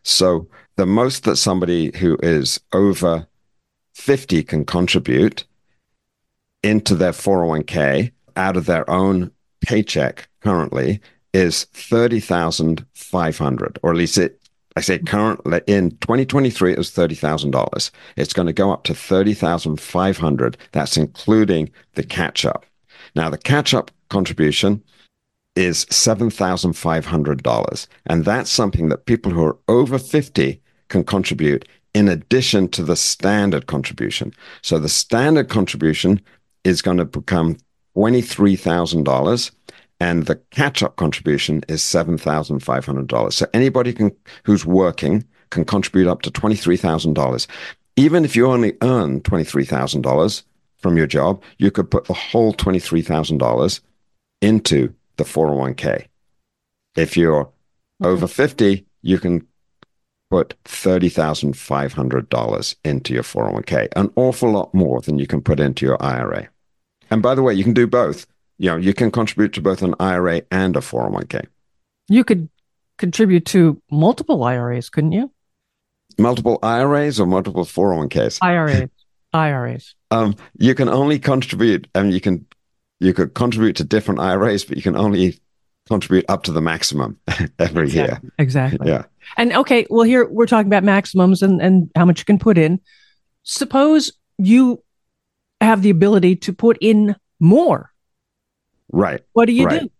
So, 0.02 0.48
the 0.76 0.86
most 0.86 1.24
that 1.24 1.36
somebody 1.36 1.96
who 1.96 2.18
is 2.22 2.60
over 2.72 3.26
50 3.94 4.42
can 4.44 4.66
contribute 4.66 5.44
into 6.62 6.94
their 6.94 7.12
401k 7.12 8.12
out 8.36 8.56
of 8.56 8.66
their 8.66 8.88
own 8.90 9.30
paycheck 9.62 10.28
currently 10.40 11.00
is 11.32 11.64
30,500 11.72 13.78
or 13.82 13.90
at 13.90 13.96
least 13.96 14.18
it 14.18 14.38
I 14.76 14.82
say 14.82 14.98
currently 14.98 15.62
in 15.66 15.92
2023 15.98 16.72
it 16.72 16.78
was 16.78 16.90
$30,000. 16.90 17.90
It's 18.16 18.34
going 18.34 18.46
to 18.46 18.52
go 18.52 18.70
up 18.70 18.84
to 18.84 18.94
30,500. 18.94 20.56
That's 20.72 20.96
including 20.98 21.70
the 21.94 22.02
catch 22.02 22.44
up. 22.44 22.66
Now 23.14 23.30
the 23.30 23.38
catch 23.38 23.72
up 23.72 23.90
contribution 24.10 24.82
is 25.56 25.86
$7,500 25.86 27.86
and 28.06 28.24
that's 28.24 28.50
something 28.50 28.90
that 28.90 29.06
people 29.06 29.32
who 29.32 29.42
are 29.42 29.56
over 29.68 29.98
50 29.98 30.60
can 30.88 31.02
contribute 31.02 31.66
in 31.94 32.08
addition 32.08 32.68
to 32.68 32.82
the 32.82 32.96
standard 32.96 33.66
contribution. 33.66 34.34
So 34.60 34.78
the 34.78 34.90
standard 34.90 35.48
contribution 35.48 36.20
is 36.64 36.82
going 36.82 36.98
to 36.98 37.06
become 37.06 37.56
$23,000 37.96 39.50
and 40.00 40.26
the 40.26 40.36
catch-up 40.50 40.96
contribution 40.96 41.62
is 41.68 41.82
$7,500. 41.82 43.32
So 43.32 43.46
anybody 43.54 43.92
can 43.92 44.10
who's 44.44 44.66
working 44.66 45.24
can 45.50 45.64
contribute 45.64 46.08
up 46.08 46.22
to 46.22 46.30
$23,000. 46.30 47.46
Even 47.96 48.24
if 48.24 48.36
you 48.36 48.46
only 48.46 48.76
earn 48.82 49.20
$23,000 49.22 50.42
from 50.76 50.96
your 50.96 51.06
job, 51.06 51.42
you 51.58 51.70
could 51.70 51.90
put 51.90 52.06
the 52.06 52.14
whole 52.14 52.52
$23,000 52.52 53.80
into 54.42 54.92
the 55.16 55.24
401k. 55.24 56.06
If 56.94 57.16
you're 57.16 57.40
okay. 57.40 57.50
over 58.02 58.26
50, 58.26 58.84
you 59.02 59.18
can 59.18 59.46
put 60.30 60.54
$30,500 60.64 62.76
into 62.84 63.14
your 63.14 63.22
401k, 63.22 63.88
an 63.96 64.10
awful 64.16 64.50
lot 64.50 64.74
more 64.74 65.00
than 65.00 65.18
you 65.18 65.26
can 65.26 65.40
put 65.40 65.58
into 65.60 65.86
your 65.86 66.02
IRA. 66.02 66.48
And 67.10 67.22
by 67.22 67.34
the 67.34 67.42
way, 67.42 67.54
you 67.54 67.64
can 67.64 67.74
do 67.74 67.86
both. 67.86 68.26
You 68.58 68.70
know, 68.70 68.76
you 68.76 68.94
can 68.94 69.10
contribute 69.10 69.52
to 69.54 69.60
both 69.60 69.82
an 69.82 69.94
IRA 70.00 70.42
and 70.50 70.76
a 70.76 70.80
401k. 70.80 71.46
You 72.08 72.24
could 72.24 72.48
contribute 72.98 73.44
to 73.46 73.80
multiple 73.90 74.42
IRAs, 74.44 74.88
couldn't 74.88 75.12
you? 75.12 75.30
Multiple 76.18 76.58
IRAs 76.62 77.20
or 77.20 77.26
multiple 77.26 77.64
401ks? 77.64 78.38
IRAs. 78.40 78.88
IRAs. 79.32 79.94
Um, 80.10 80.36
you 80.58 80.74
can 80.74 80.88
only 80.88 81.18
contribute, 81.18 81.88
I 81.94 82.02
mean, 82.02 82.12
you 82.12 82.20
can 82.20 82.46
you 82.98 83.12
could 83.12 83.34
contribute 83.34 83.76
to 83.76 83.84
different 83.84 84.20
IRAs, 84.20 84.64
but 84.64 84.76
you 84.76 84.82
can 84.82 84.96
only 84.96 85.38
contribute 85.86 86.24
up 86.28 86.42
to 86.44 86.52
the 86.52 86.60
maximum 86.60 87.18
every 87.58 87.84
exactly. 87.84 87.92
year. 87.92 88.20
Exactly. 88.38 88.88
Yeah. 88.88 89.04
And 89.36 89.52
okay, 89.52 89.86
well, 89.90 90.02
here 90.02 90.26
we're 90.26 90.46
talking 90.46 90.68
about 90.68 90.84
maximums 90.84 91.42
and, 91.42 91.60
and 91.60 91.90
how 91.94 92.04
much 92.04 92.20
you 92.20 92.24
can 92.24 92.38
put 92.38 92.58
in. 92.58 92.80
Suppose 93.42 94.12
you 94.38 94.82
have 95.60 95.82
the 95.82 95.90
ability 95.90 96.36
to 96.36 96.52
put 96.52 96.78
in 96.80 97.16
more. 97.38 97.92
Right. 98.92 99.20
What 99.32 99.46
do 99.46 99.52
you 99.52 99.66
right. 99.66 99.82
do? 99.82 99.90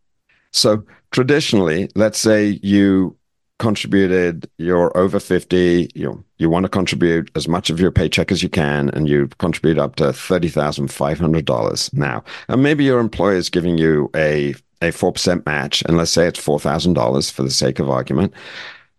So 0.53 0.85
traditionally, 1.11 1.91
let's 1.95 2.19
say 2.19 2.61
you 2.63 3.17
contributed, 3.59 4.49
you're 4.59 4.95
over 4.97 5.19
50, 5.19 5.91
you 5.95 6.25
you 6.39 6.51
want 6.51 6.65
to 6.65 6.69
contribute 6.69 7.31
as 7.35 7.49
much 7.49 7.71
of 7.71 7.81
your 7.81 7.91
paycheck 7.91 8.31
as 8.31 8.43
you 8.43 8.51
can, 8.51 8.91
and 8.91 9.09
you 9.09 9.27
contribute 9.39 9.79
up 9.79 9.97
to 9.97 10.05
$30,500 10.05 11.95
now. 11.95 12.23
And 12.49 12.63
maybe 12.63 12.85
your 12.85 13.01
employer 13.01 13.37
is 13.37 13.49
giving 13.49 13.79
you 13.79 14.11
a, 14.15 14.51
a 14.83 14.91
4% 14.91 15.47
match, 15.47 15.83
and 15.87 15.97
let's 15.97 16.11
say 16.11 16.27
it's 16.27 16.45
$4,000 16.45 17.33
for 17.33 17.43
the 17.43 17.51
sake 17.51 17.79
of 17.79 17.89
argument. 17.89 18.35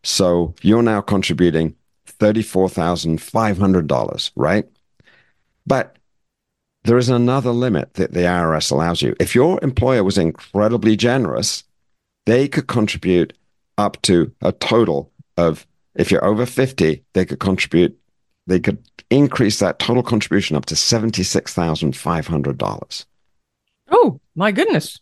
So 0.04 0.56
you're 0.64 0.82
now 0.82 1.02
contributing 1.02 1.76
$34,500, 2.20 4.32
right? 4.36 4.66
But 5.68 5.97
there 6.88 6.98
is 6.98 7.10
another 7.10 7.52
limit 7.52 7.94
that 7.96 8.14
the 8.14 8.22
IRS 8.22 8.72
allows 8.72 9.02
you. 9.02 9.14
If 9.20 9.36
your 9.36 9.60
employer 9.62 10.06
was 10.06 10.18
incredibly 10.18 10.96
generous, 10.96 11.66
they 12.26 12.48
could 12.48 12.68
contribute 12.68 13.34
up 13.78 14.02
to 14.04 14.32
a 14.42 14.54
total 14.54 15.12
of, 15.36 15.68
if 15.96 16.10
you're 16.10 16.24
over 16.24 16.46
50, 16.46 17.04
they 17.14 17.26
could 17.26 17.40
contribute, 17.40 18.00
they 18.48 18.62
could 18.62 18.82
increase 19.10 19.60
that 19.60 19.80
total 19.80 20.02
contribution 20.02 20.56
up 20.56 20.66
to 20.68 20.76
$76,500. 20.76 23.06
Oh, 23.92 24.22
my 24.36 24.54
goodness. 24.54 25.02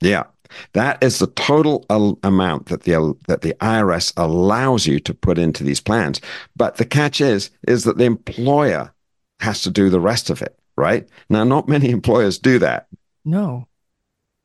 Yeah. 0.00 0.24
That 0.72 1.00
is 1.02 1.20
the 1.20 1.28
total 1.28 1.86
al- 1.90 2.18
amount 2.22 2.66
that 2.66 2.82
the 2.82 3.16
that 3.26 3.40
the 3.42 3.54
IRS 3.54 4.12
allows 4.16 4.86
you 4.86 5.00
to 5.00 5.12
put 5.14 5.36
into 5.38 5.64
these 5.64 5.80
plans. 5.80 6.20
But 6.54 6.76
the 6.76 6.84
catch 6.84 7.20
is 7.20 7.50
is 7.66 7.82
that 7.84 7.98
the 7.98 8.04
employer 8.04 8.92
has 9.40 9.62
to 9.62 9.70
do 9.70 9.90
the 9.90 10.00
rest 10.00 10.30
of 10.30 10.42
it, 10.42 10.56
right? 10.76 11.08
Now, 11.28 11.44
not 11.44 11.68
many 11.68 11.90
employers 11.90 12.38
do 12.38 12.58
that. 12.58 12.86
No, 13.24 13.68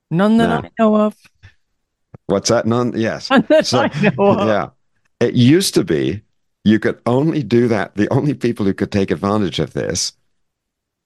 none 0.09 0.38
that 0.38 0.48
no. 0.48 0.55
I 0.67 0.71
know 0.79 0.95
of. 0.95 1.15
What's 2.27 2.50
that? 2.50 2.65
None. 2.65 2.93
Yes. 2.95 3.29
None 3.29 3.45
that 3.50 3.65
so, 3.65 3.79
I 3.79 3.88
know 4.01 4.25
of. 4.25 4.48
Yeah. 4.48 4.69
It 5.19 5.33
used 5.33 5.74
to 5.74 5.83
be 5.83 6.21
you 6.63 6.79
could 6.79 7.01
only 7.05 7.43
do 7.43 7.67
that. 7.67 7.95
The 7.95 8.12
only 8.13 8.33
people 8.33 8.65
who 8.65 8.74
could 8.74 8.91
take 8.91 9.12
advantage 9.12 9.59
of 9.59 9.74
this 9.74 10.13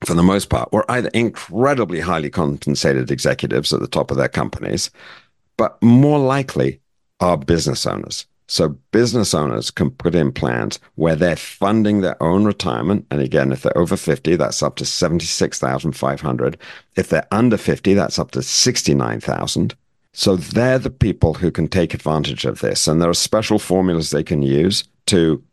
for 0.06 0.14
the 0.14 0.24
most 0.24 0.50
part, 0.50 0.72
were 0.72 0.90
either 0.90 1.10
incredibly 1.14 2.00
highly 2.00 2.30
compensated 2.30 3.12
executives 3.12 3.74
at 3.74 3.80
the 3.80 3.88
top 3.88 4.12
of 4.12 4.18
their 4.18 4.30
companies, 4.30 4.90
but 5.58 5.82
more 5.82 6.20
likely 6.20 6.82
are 7.20 7.38
business 7.38 7.86
owners. 7.86 8.26
So 8.48 8.70
business 8.92 9.34
owners 9.34 9.72
can 9.72 9.90
put 9.90 10.16
in 10.16 10.32
plans 10.32 10.80
where 10.96 11.16
they're 11.16 11.36
funding 11.36 12.02
their 12.02 12.22
own 12.22 12.46
retirement. 12.46 13.06
And 13.10 13.22
again, 13.22 13.52
if 13.52 13.64
they're 13.64 13.78
over 13.78 13.96
50, 13.98 14.36
that's 14.36 14.62
up 14.62 14.76
to 14.78 14.86
76,500. 14.86 16.58
If 16.96 17.10
they're 17.10 17.28
under 17.32 17.58
50, 17.58 17.94
that's 17.94 18.20
up 18.20 18.32
to 18.32 18.42
69,000. 18.42 19.76
So 20.14 20.36
they're 20.36 20.80
the 20.80 20.90
people 20.90 21.34
who 21.34 21.52
can 21.52 21.68
take 21.68 21.94
advantage 21.94 22.46
of 22.46 22.60
this. 22.60 22.88
And 22.88 23.02
there 23.02 23.10
are 23.10 23.16
special 23.16 23.60
formulas 23.60 24.12
they 24.12 24.24
can 24.24 24.44
use 24.44 24.84
to 25.08 25.44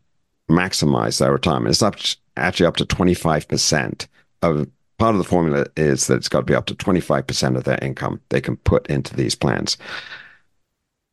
maximize 0.49 1.19
their 1.19 1.31
retirement. 1.31 1.71
It's 1.71 1.81
up 1.81 1.95
actually 2.37 2.65
up 2.65 2.77
to 2.77 2.85
25% 2.85 4.07
of 4.41 4.69
part 4.97 5.15
of 5.15 5.17
the 5.17 5.27
formula 5.27 5.65
is 5.75 6.05
that 6.05 6.17
it's 6.17 6.29
got 6.29 6.41
to 6.41 6.45
be 6.45 6.53
up 6.53 6.67
to 6.67 6.75
25% 6.75 7.57
of 7.57 7.63
their 7.63 7.79
income 7.81 8.21
they 8.29 8.39
can 8.39 8.55
put 8.57 8.85
into 8.85 9.15
these 9.15 9.33
plans. 9.33 9.75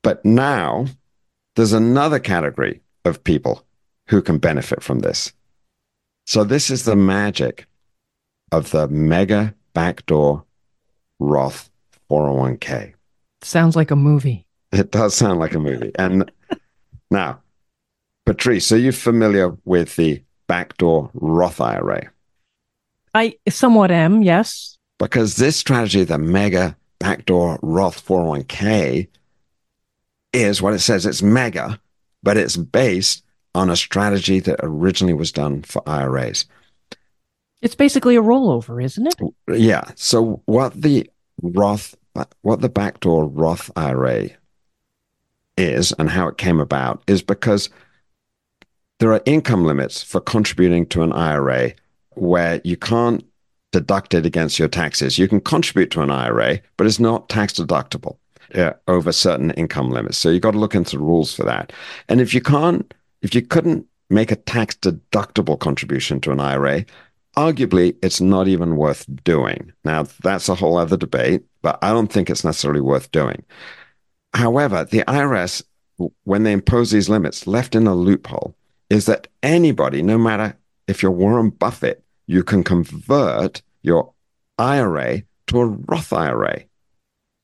But 0.03 0.23
now 0.27 0.87
there's 1.59 1.73
another 1.73 2.21
category 2.21 2.81
of 3.05 3.25
people 3.25 3.65
who 4.07 4.23
can 4.23 4.39
benefit 4.39 4.81
from 4.81 5.01
this. 5.01 5.33
So 6.25 6.45
this 6.45 6.71
is 6.71 6.85
the 6.85 6.95
magic 6.95 7.67
of 8.53 8.71
the 8.71 8.87
mega 8.87 9.57
backdoor 9.75 10.45
Roth 11.19 11.69
401k. 12.09 12.95
Sounds 13.43 13.75
like 13.75 13.91
a 13.91 13.97
movie. 13.97 14.47
It 14.71 14.93
does 14.93 15.17
sound 15.17 15.41
like 15.41 15.53
a 15.53 15.59
movie. 15.59 15.91
And 15.99 16.31
now, 17.11 17.41
Patrice, 18.25 18.71
are 18.71 18.79
you 18.79 18.93
familiar 18.93 19.57
with 19.65 19.97
the 19.97 20.23
backdoor 20.47 21.11
Roth 21.13 21.61
IRA? 21.61 22.09
I 23.15 23.35
somewhat 23.49 23.91
am, 23.91 24.23
yes. 24.23 24.79
Because 25.01 25.35
this 25.35 25.57
strategy, 25.57 26.05
the 26.05 26.19
mega 26.19 26.77
backdoor 27.01 27.59
Roth 27.63 28.07
401k, 28.07 29.09
is 30.33 30.61
what 30.63 30.75
it 30.75 30.81
says. 30.81 31.07
It's 31.07 31.23
mega, 31.23 31.81
but 32.23 32.37
it's 32.37 32.57
based 32.57 33.25
on 33.55 33.71
a 33.71 33.77
strategy 33.77 34.41
that 34.41 34.61
originally 34.63 35.15
was 35.15 35.33
done 35.33 35.63
for 35.63 35.87
IRAs. 35.89 36.47
It's 37.61 37.75
basically 37.75 38.17
a 38.17 38.23
rollover, 38.23 38.83
isn't 38.83 39.07
it? 39.07 39.17
Yeah. 39.49 39.91
So 39.97 40.43
what 40.47 40.81
the 40.81 41.11
Roth, 41.43 41.97
what 42.43 42.61
the 42.61 42.69
backdoor 42.69 43.27
Roth 43.27 43.71
IRA 43.77 44.31
is 45.57 45.93
and 45.93 46.09
how 46.09 46.29
it 46.29 46.39
came 46.39 46.61
about 46.61 47.03
is 47.07 47.21
because 47.21 47.69
there 49.01 49.13
are 49.13 49.23
income 49.27 49.65
limits 49.65 50.03
for 50.03 50.21
contributing 50.21 50.87
to 50.87 51.03
an 51.03 51.13
IRA 51.13 51.73
where 52.15 52.61
you 52.65 52.77
can't 52.77 53.25
deduct 53.73 54.15
it 54.15 54.25
against 54.25 54.59
your 54.59 54.69
taxes. 54.69 55.19
You 55.19 55.29
can 55.29 55.41
contribute 55.41 55.91
to 55.93 56.03
an 56.03 56.11
IRA, 56.11 56.61
but 56.77 56.87
it's 56.87 57.01
not 57.01 57.29
tax 57.29 57.55
deductible 57.55 58.17
uh, 58.55 58.73
over 58.87 59.13
certain 59.13 59.51
income 59.53 59.91
limits. 59.91 60.19
So 60.19 60.31
you've 60.31 60.43
got 60.43 60.53
to 60.53 60.59
look 60.59 60.75
into 60.75 60.97
the 60.97 61.03
rules 61.03 61.35
for 61.35 61.45
that. 61.45 61.73
And 62.09 62.21
if 62.21 62.35
you 62.35 62.41
can't, 62.41 62.93
if 63.23 63.35
you 63.35 63.43
couldn't 63.43 63.87
make 64.11 64.31
a 64.31 64.37
tax 64.37 64.75
deductible 64.77 65.59
contribution 65.59 66.21
to 66.23 66.33
an 66.33 66.41
IRA, 66.41 66.85
arguably 67.37 67.97
it's 68.03 68.21
not 68.21 68.49
even 68.49 68.77
worth 68.77 69.07
doing. 69.25 69.73
Now, 69.85 70.07
that's 70.23 70.49
a 70.49 70.55
whole 70.55 70.77
other 70.77 70.97
debate, 70.97 71.45
but 71.63 71.79
I 71.83 71.91
don't 71.91 72.13
think 72.13 72.31
it's 72.31 72.45
necessarily 72.45 72.81
worth 72.81 73.11
doing. 73.11 73.45
However, 74.35 74.85
the 74.85 75.01
IRS, 75.01 75.63
when 76.25 76.43
they 76.43 76.53
impose 76.53 76.91
these 76.91 77.09
limits, 77.09 77.47
left 77.47 77.75
in 77.75 77.87
a 77.87 77.95
loophole 77.95 78.55
is 78.91 79.07
that 79.07 79.29
anybody, 79.43 80.03
no 80.03 80.19
matter 80.19 80.57
if 80.87 81.03
you're 81.03 81.13
Warren 81.13 81.51
Buffett, 81.51 82.03
you 82.27 82.43
can 82.43 82.63
convert 82.65 83.63
your 83.83 84.13
IRA 84.59 85.23
to 85.49 85.61
a 85.61 85.67
Roth 85.67 86.13
IRA. 86.13 86.65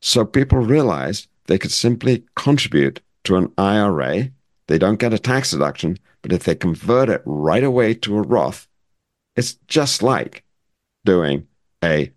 So 0.07 0.27
people 0.27 0.59
realized 0.59 1.29
they 1.47 1.57
could 1.57 1.73
simply 1.73 2.25
contribute 2.37 3.01
to 3.25 3.37
an 3.37 3.51
IRA. 3.57 4.29
They 4.67 4.77
don't 4.77 4.99
get 4.99 5.15
a 5.15 5.19
tax 5.19 5.53
deduction, 5.53 5.99
but 6.21 6.31
if 6.31 6.45
they 6.45 6.55
convert 6.55 7.09
it 7.09 7.23
right 7.25 7.65
away 7.65 7.95
to 7.95 8.19
a 8.19 8.23
Roth, 8.23 8.69
it's 9.35 9.55
just 9.67 10.03
like 10.03 10.45
doing 11.07 11.47
a 11.83 12.13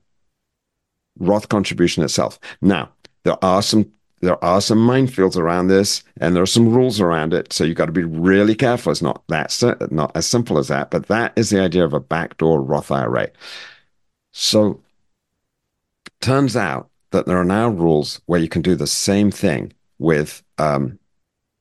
Roth 1.17 1.47
contribution 1.47 2.03
itself. 2.03 2.39
Now, 2.61 2.89
there 3.23 3.41
are 3.41 3.61
some 3.61 3.89
there 4.19 4.43
are 4.43 4.59
some 4.59 4.79
minefields 4.79 5.37
around 5.37 5.67
this, 5.67 6.03
and 6.19 6.35
there 6.35 6.43
are 6.43 6.47
some 6.47 6.73
rules 6.73 6.99
around 6.99 7.33
it. 7.33 7.53
So 7.53 7.63
you've 7.63 7.77
got 7.77 7.85
to 7.85 7.93
be 7.93 8.03
really 8.03 8.55
careful. 8.55 8.91
It's 8.91 9.01
not 9.01 9.25
that 9.29 9.55
not 9.91 10.11
as 10.13 10.27
simple 10.27 10.57
as 10.57 10.67
that, 10.67 10.91
but 10.91 11.07
that 11.07 11.31
is 11.37 11.51
the 11.51 11.61
idea 11.61 11.85
of 11.85 11.93
a 11.93 12.01
backdoor 12.01 12.61
Roth 12.61 12.91
IRA. 12.91 13.29
So 14.33 14.81
turns 16.19 16.57
out 16.57 16.89
that 17.11 17.25
there 17.25 17.37
are 17.37 17.45
now 17.45 17.69
rules 17.69 18.21
where 18.25 18.39
you 18.39 18.49
can 18.49 18.61
do 18.61 18.75
the 18.75 18.87
same 18.87 19.31
thing 19.31 19.73
with 19.99 20.43
um, 20.57 20.99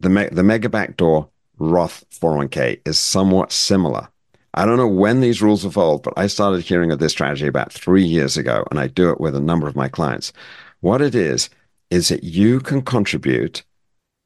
the 0.01 0.09
me- 0.09 0.29
the 0.31 0.43
mega 0.43 0.69
backdoor 0.69 1.29
Roth 1.59 2.05
401k 2.11 2.81
is 2.87 2.99
somewhat 2.99 3.53
similar. 3.53 4.09
I 4.55 4.65
don't 4.65 4.79
know 4.79 4.89
when 4.89 5.21
these 5.21 5.43
rules 5.43 5.65
evolved, 5.65 6.05
but 6.05 6.15
I 6.17 6.27
started 6.27 6.63
hearing 6.63 6.91
of 6.91 6.99
this 6.99 7.13
strategy 7.13 7.47
about 7.47 7.73
three 7.73 8.05
years 8.05 8.37
ago, 8.37 8.65
and 8.71 8.81
I 8.81 8.87
do 8.87 9.11
it 9.11 9.21
with 9.21 9.37
a 9.37 9.41
number 9.41 9.69
of 9.69 9.77
my 9.77 9.89
clients. 9.89 10.33
What 10.81 11.03
it 11.03 11.15
is 11.15 11.51
is 11.91 12.09
that 12.09 12.25
you 12.25 12.61
can 12.61 12.83
contribute 12.83 13.65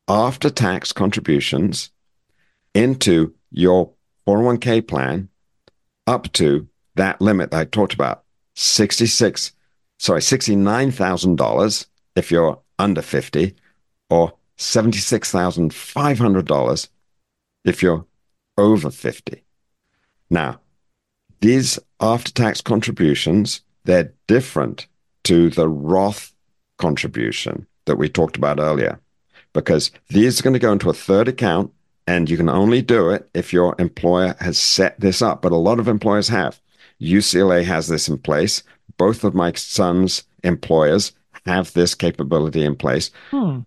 after 0.08 0.50
tax 0.50 0.92
contributions 0.92 1.90
into 2.74 3.34
your 3.50 3.92
401k 4.26 4.86
plan 4.86 5.28
up 6.06 6.32
to 6.32 6.68
that 6.94 7.20
limit 7.20 7.54
I 7.54 7.64
talked 7.64 7.94
about 7.94 8.24
66 8.54 9.52
sorry 10.00 10.20
$69,000 10.20 11.86
if 12.16 12.30
you're 12.30 12.58
under 12.78 13.02
50 13.02 13.54
or 14.08 14.32
$76,500 14.56 16.88
if 17.64 17.82
you're 17.82 18.06
over 18.56 18.90
50 18.90 19.44
now 20.28 20.60
these 21.40 21.78
after 22.00 22.32
tax 22.32 22.60
contributions 22.60 23.62
they're 23.84 24.12
different 24.26 24.86
to 25.24 25.50
the 25.50 25.68
Roth 25.68 26.32
contribution 26.78 27.66
that 27.86 27.96
we 27.96 28.08
talked 28.08 28.36
about 28.36 28.60
earlier, 28.60 29.00
because 29.52 29.90
these 30.08 30.40
are 30.40 30.42
going 30.42 30.54
to 30.54 30.60
go 30.60 30.72
into 30.72 30.90
a 30.90 30.94
third 30.94 31.28
account, 31.28 31.72
and 32.06 32.28
you 32.28 32.36
can 32.36 32.48
only 32.48 32.82
do 32.82 33.10
it 33.10 33.28
if 33.34 33.52
your 33.52 33.74
employer 33.78 34.34
has 34.40 34.58
set 34.58 34.98
this 35.00 35.22
up. 35.22 35.42
But 35.42 35.52
a 35.52 35.56
lot 35.56 35.78
of 35.78 35.88
employers 35.88 36.28
have. 36.28 36.60
UCLA 37.00 37.64
has 37.64 37.88
this 37.88 38.08
in 38.08 38.18
place. 38.18 38.62
Both 38.96 39.24
of 39.24 39.34
my 39.34 39.52
son's 39.52 40.24
employers 40.42 41.12
have 41.46 41.72
this 41.72 41.94
capability 41.94 42.64
in 42.64 42.76
place. 42.76 43.10
Hmm. 43.30 43.60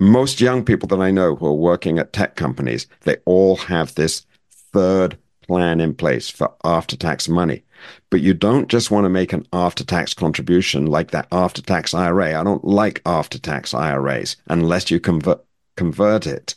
Most 0.00 0.40
young 0.40 0.64
people 0.64 0.86
that 0.88 1.00
I 1.00 1.10
know 1.10 1.34
who 1.34 1.46
are 1.46 1.54
working 1.54 1.98
at 1.98 2.12
tech 2.12 2.36
companies, 2.36 2.86
they 3.02 3.16
all 3.24 3.56
have 3.56 3.94
this 3.94 4.24
third 4.72 5.18
plan 5.42 5.80
in 5.80 5.94
place 5.94 6.28
for 6.28 6.54
after 6.62 6.96
tax 6.96 7.28
money. 7.28 7.64
But 8.10 8.20
you 8.20 8.34
don't 8.34 8.68
just 8.68 8.90
want 8.90 9.04
to 9.04 9.10
make 9.10 9.32
an 9.32 9.46
after 9.52 9.84
tax 9.84 10.14
contribution 10.14 10.86
like 10.86 11.10
that 11.10 11.26
after 11.32 11.62
tax 11.62 11.94
IRA. 11.94 12.38
I 12.38 12.44
don't 12.44 12.64
like 12.64 13.02
after 13.06 13.38
tax 13.38 13.74
IRAs 13.74 14.36
unless 14.48 14.90
you 14.90 15.00
convert, 15.00 15.44
convert 15.76 16.26
it. 16.26 16.54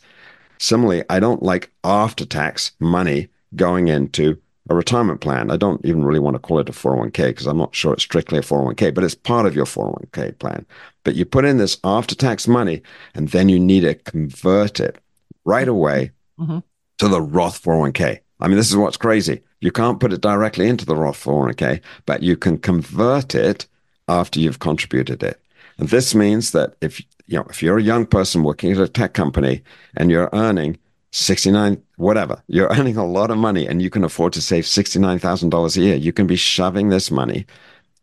Similarly, 0.58 1.04
I 1.10 1.18
don't 1.18 1.42
like 1.42 1.72
after 1.82 2.24
tax 2.24 2.72
money 2.78 3.28
going 3.56 3.88
into 3.88 4.38
a 4.68 4.74
retirement 4.74 5.20
plan. 5.20 5.50
I 5.50 5.56
don't 5.56 5.84
even 5.84 6.04
really 6.04 6.20
want 6.20 6.34
to 6.34 6.40
call 6.40 6.58
it 6.58 6.68
a 6.68 6.72
401k 6.72 7.28
because 7.28 7.46
I'm 7.46 7.58
not 7.58 7.74
sure 7.74 7.92
it's 7.92 8.02
strictly 8.02 8.38
a 8.38 8.42
401k, 8.42 8.94
but 8.94 9.04
it's 9.04 9.14
part 9.14 9.46
of 9.46 9.54
your 9.56 9.64
401k 9.64 10.38
plan. 10.38 10.64
But 11.04 11.16
you 11.16 11.24
put 11.24 11.44
in 11.44 11.58
this 11.58 11.78
after 11.82 12.14
tax 12.14 12.46
money 12.46 12.82
and 13.14 13.28
then 13.28 13.48
you 13.48 13.58
need 13.58 13.80
to 13.80 13.94
convert 13.94 14.78
it 14.78 14.98
right 15.44 15.68
away 15.68 16.12
mm-hmm. 16.38 16.58
to 16.98 17.08
the 17.08 17.20
Roth 17.20 17.62
401k. 17.62 18.20
I 18.40 18.48
mean, 18.48 18.56
this 18.56 18.70
is 18.70 18.76
what's 18.76 18.96
crazy. 18.96 19.40
You 19.60 19.72
can't 19.72 20.00
put 20.00 20.12
it 20.12 20.20
directly 20.20 20.68
into 20.68 20.86
the 20.86 20.96
Roth 20.96 21.22
401k, 21.22 21.80
but 22.06 22.22
you 22.22 22.36
can 22.36 22.58
convert 22.58 23.34
it 23.34 23.66
after 24.08 24.40
you've 24.40 24.58
contributed 24.58 25.22
it. 25.22 25.40
And 25.78 25.88
this 25.88 26.14
means 26.14 26.52
that 26.52 26.74
if 26.80 27.00
you 27.00 27.38
know 27.38 27.46
if 27.48 27.62
you're 27.62 27.78
a 27.78 27.82
young 27.82 28.06
person 28.06 28.42
working 28.42 28.72
at 28.72 28.78
a 28.78 28.88
tech 28.88 29.14
company 29.14 29.62
and 29.96 30.10
you're 30.10 30.28
earning 30.32 30.78
69 31.12 31.82
whatever, 31.96 32.42
you're 32.48 32.68
earning 32.76 32.96
a 32.96 33.06
lot 33.06 33.30
of 33.30 33.38
money 33.38 33.66
and 33.66 33.80
you 33.80 33.90
can 33.90 34.04
afford 34.04 34.32
to 34.32 34.42
save 34.42 34.64
$69,000 34.64 35.76
a 35.76 35.80
year, 35.80 35.94
you 35.94 36.12
can 36.12 36.26
be 36.26 36.36
shoving 36.36 36.88
this 36.88 37.10
money 37.10 37.46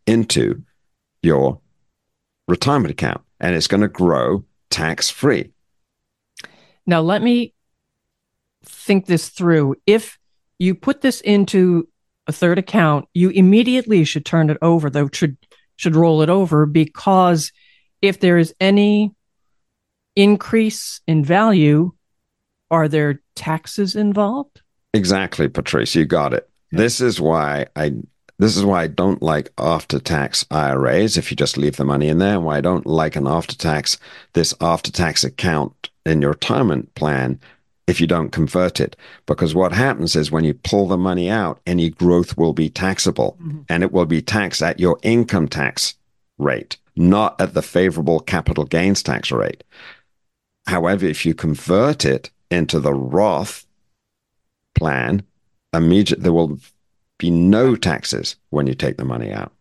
into 0.06 0.62
your 1.22 1.60
retirement 2.48 2.90
account 2.90 3.20
and 3.38 3.54
it's 3.54 3.66
going 3.66 3.80
to 3.82 3.88
grow 3.88 4.44
tax 4.70 5.10
free. 5.10 5.52
Now 6.86 7.00
let 7.00 7.22
me 7.22 7.54
think 8.64 9.06
this 9.06 9.28
through. 9.28 9.76
If 9.86 10.18
you 10.58 10.74
put 10.74 11.00
this 11.00 11.20
into 11.20 11.88
a 12.26 12.32
third 12.32 12.58
account, 12.58 13.06
you 13.14 13.30
immediately 13.30 14.04
should 14.04 14.24
turn 14.24 14.50
it 14.50 14.58
over, 14.62 14.90
though 14.90 15.08
should 15.12 15.36
should 15.76 15.96
roll 15.96 16.20
it 16.20 16.28
over 16.28 16.66
because 16.66 17.52
if 18.02 18.20
there 18.20 18.36
is 18.36 18.54
any 18.60 19.14
increase 20.14 21.00
in 21.06 21.24
value, 21.24 21.92
are 22.70 22.88
there 22.88 23.20
taxes 23.34 23.96
involved? 23.96 24.62
Exactly, 24.94 25.48
Patrice, 25.48 25.94
you 25.94 26.04
got 26.04 26.34
it. 26.34 26.48
This 26.72 27.00
is 27.00 27.20
why 27.20 27.66
I 27.76 27.94
this 28.38 28.56
is 28.56 28.64
why 28.64 28.84
I 28.84 28.86
don't 28.86 29.22
like 29.22 29.52
after 29.58 29.98
tax 29.98 30.46
IRAs 30.50 31.18
if 31.18 31.30
you 31.30 31.36
just 31.36 31.58
leave 31.58 31.76
the 31.76 31.84
money 31.84 32.08
in 32.08 32.18
there, 32.18 32.36
and 32.36 32.44
why 32.44 32.56
I 32.56 32.60
don't 32.62 32.86
like 32.86 33.16
an 33.16 33.26
after 33.26 33.54
tax 33.54 33.98
this 34.32 34.54
after 34.60 34.90
tax 34.90 35.24
account 35.24 35.90
in 36.06 36.22
your 36.22 36.30
retirement 36.30 36.94
plan 36.94 37.38
if 37.86 38.00
you 38.00 38.06
don't 38.06 38.30
convert 38.30 38.80
it. 38.80 38.96
Because 39.26 39.54
what 39.54 39.72
happens 39.72 40.16
is 40.16 40.30
when 40.30 40.44
you 40.44 40.54
pull 40.54 40.88
the 40.88 40.96
money 40.96 41.28
out, 41.28 41.60
any 41.66 41.90
growth 41.90 42.38
will 42.38 42.52
be 42.52 42.70
taxable 42.70 43.36
mm-hmm. 43.42 43.60
and 43.68 43.82
it 43.82 43.92
will 43.92 44.06
be 44.06 44.22
taxed 44.22 44.62
at 44.62 44.80
your 44.80 44.98
income 45.02 45.48
tax 45.48 45.94
rate, 46.38 46.78
not 46.96 47.38
at 47.40 47.52
the 47.52 47.62
favorable 47.62 48.20
capital 48.20 48.64
gains 48.64 49.02
tax 49.02 49.30
rate. 49.30 49.64
However, 50.66 51.04
if 51.04 51.26
you 51.26 51.34
convert 51.34 52.04
it 52.04 52.30
into 52.50 52.80
the 52.80 52.94
Roth 52.94 53.66
plan, 54.74 55.22
immediate 55.72 56.22
there 56.22 56.32
will 56.32 56.58
be 57.18 57.30
no 57.30 57.76
taxes 57.76 58.36
when 58.50 58.66
you 58.66 58.74
take 58.74 58.96
the 58.96 59.04
money 59.04 59.32
out. 59.32 59.52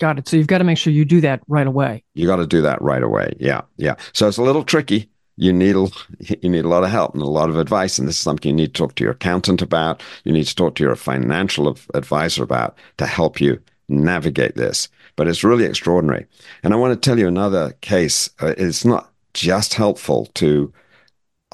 Got 0.00 0.18
it. 0.18 0.28
So 0.28 0.36
you've 0.36 0.48
got 0.48 0.58
to 0.58 0.64
make 0.64 0.78
sure 0.78 0.92
you 0.92 1.04
do 1.04 1.20
that 1.20 1.40
right 1.46 1.66
away. 1.66 2.02
You 2.14 2.26
got 2.26 2.36
to 2.36 2.46
do 2.46 2.60
that 2.62 2.82
right 2.82 3.02
away. 3.02 3.34
Yeah, 3.38 3.62
yeah. 3.76 3.94
So 4.12 4.26
it's 4.26 4.38
a 4.38 4.42
little 4.42 4.64
tricky 4.64 5.08
you 5.36 5.52
need 5.52 5.76
a, 5.76 5.88
you 6.42 6.48
need 6.48 6.64
a 6.64 6.68
lot 6.68 6.84
of 6.84 6.90
help 6.90 7.14
and 7.14 7.22
a 7.22 7.26
lot 7.26 7.48
of 7.48 7.58
advice, 7.58 7.98
and 7.98 8.08
this 8.08 8.16
is 8.16 8.22
something 8.22 8.50
you 8.50 8.56
need 8.56 8.74
to 8.74 8.78
talk 8.78 8.94
to 8.96 9.04
your 9.04 9.12
accountant 9.12 9.62
about. 9.62 10.02
You 10.24 10.32
need 10.32 10.46
to 10.46 10.54
talk 10.54 10.74
to 10.76 10.84
your 10.84 10.96
financial 10.96 11.76
advisor 11.94 12.42
about 12.42 12.76
to 12.98 13.06
help 13.06 13.40
you 13.40 13.60
navigate 13.88 14.54
this. 14.54 14.88
But 15.16 15.28
it's 15.28 15.44
really 15.44 15.64
extraordinary. 15.64 16.26
And 16.62 16.72
I 16.72 16.76
want 16.76 17.00
to 17.00 17.08
tell 17.08 17.18
you 17.18 17.28
another 17.28 17.72
case. 17.80 18.30
Uh, 18.40 18.54
it's 18.58 18.84
not 18.84 19.12
just 19.32 19.74
helpful 19.74 20.26
to 20.34 20.72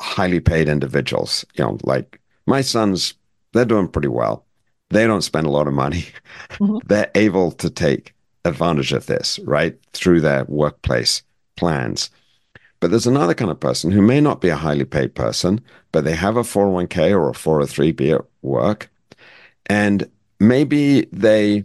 highly 0.01 0.41
paid 0.41 0.69
individuals. 0.69 1.45
You 1.55 1.65
know, 1.65 1.79
like 1.85 2.21
my 2.47 2.61
sons, 2.61 3.15
they're 3.53 3.65
doing 3.65 3.89
pretty 3.89 4.09
well. 4.09 4.45
They 4.91 5.07
don't 5.07 5.23
spend 5.23 5.47
a 5.47 5.51
lot 5.51 5.69
of 5.69 5.75
money. 5.75 6.07
Mm-hmm. 6.51 6.79
they're 6.87 7.11
able 7.15 7.53
to 7.53 7.71
take 7.71 8.15
advantage 8.45 8.93
of 8.93 9.07
this, 9.07 9.39
right, 9.41 9.79
through 9.93 10.21
their 10.21 10.45
workplace 10.47 11.23
plans. 11.57 12.11
But 12.81 12.91
there's 12.91 13.07
another 13.07 13.35
kind 13.35 13.51
of 13.51 13.61
person 13.61 13.91
who 13.91 14.01
may 14.01 14.21
not 14.21 14.41
be 14.41 14.49
a 14.49 14.57
highly 14.57 14.87
paid 14.87 15.15
person, 15.15 15.61
but 15.93 16.05
they 16.05 16.15
have 16.15 16.37
a 16.37 16.43
401k 16.43 17.13
or 17.13 17.29
a 17.29 17.33
403b 17.33 18.15
at 18.15 18.25
work. 18.43 18.91
And 19.67 20.11
maybe 20.41 21.03
they 21.13 21.65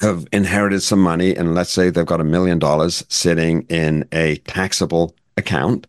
have 0.00 0.26
inherited 0.32 0.80
some 0.80 1.00
money, 1.00 1.34
and 1.34 1.54
let's 1.54 1.70
say 1.70 1.90
they've 1.90 2.04
got 2.04 2.20
a 2.20 2.24
million 2.24 2.58
dollars 2.58 3.04
sitting 3.08 3.62
in 3.62 4.06
a 4.12 4.36
taxable 4.38 5.14
account 5.36 5.86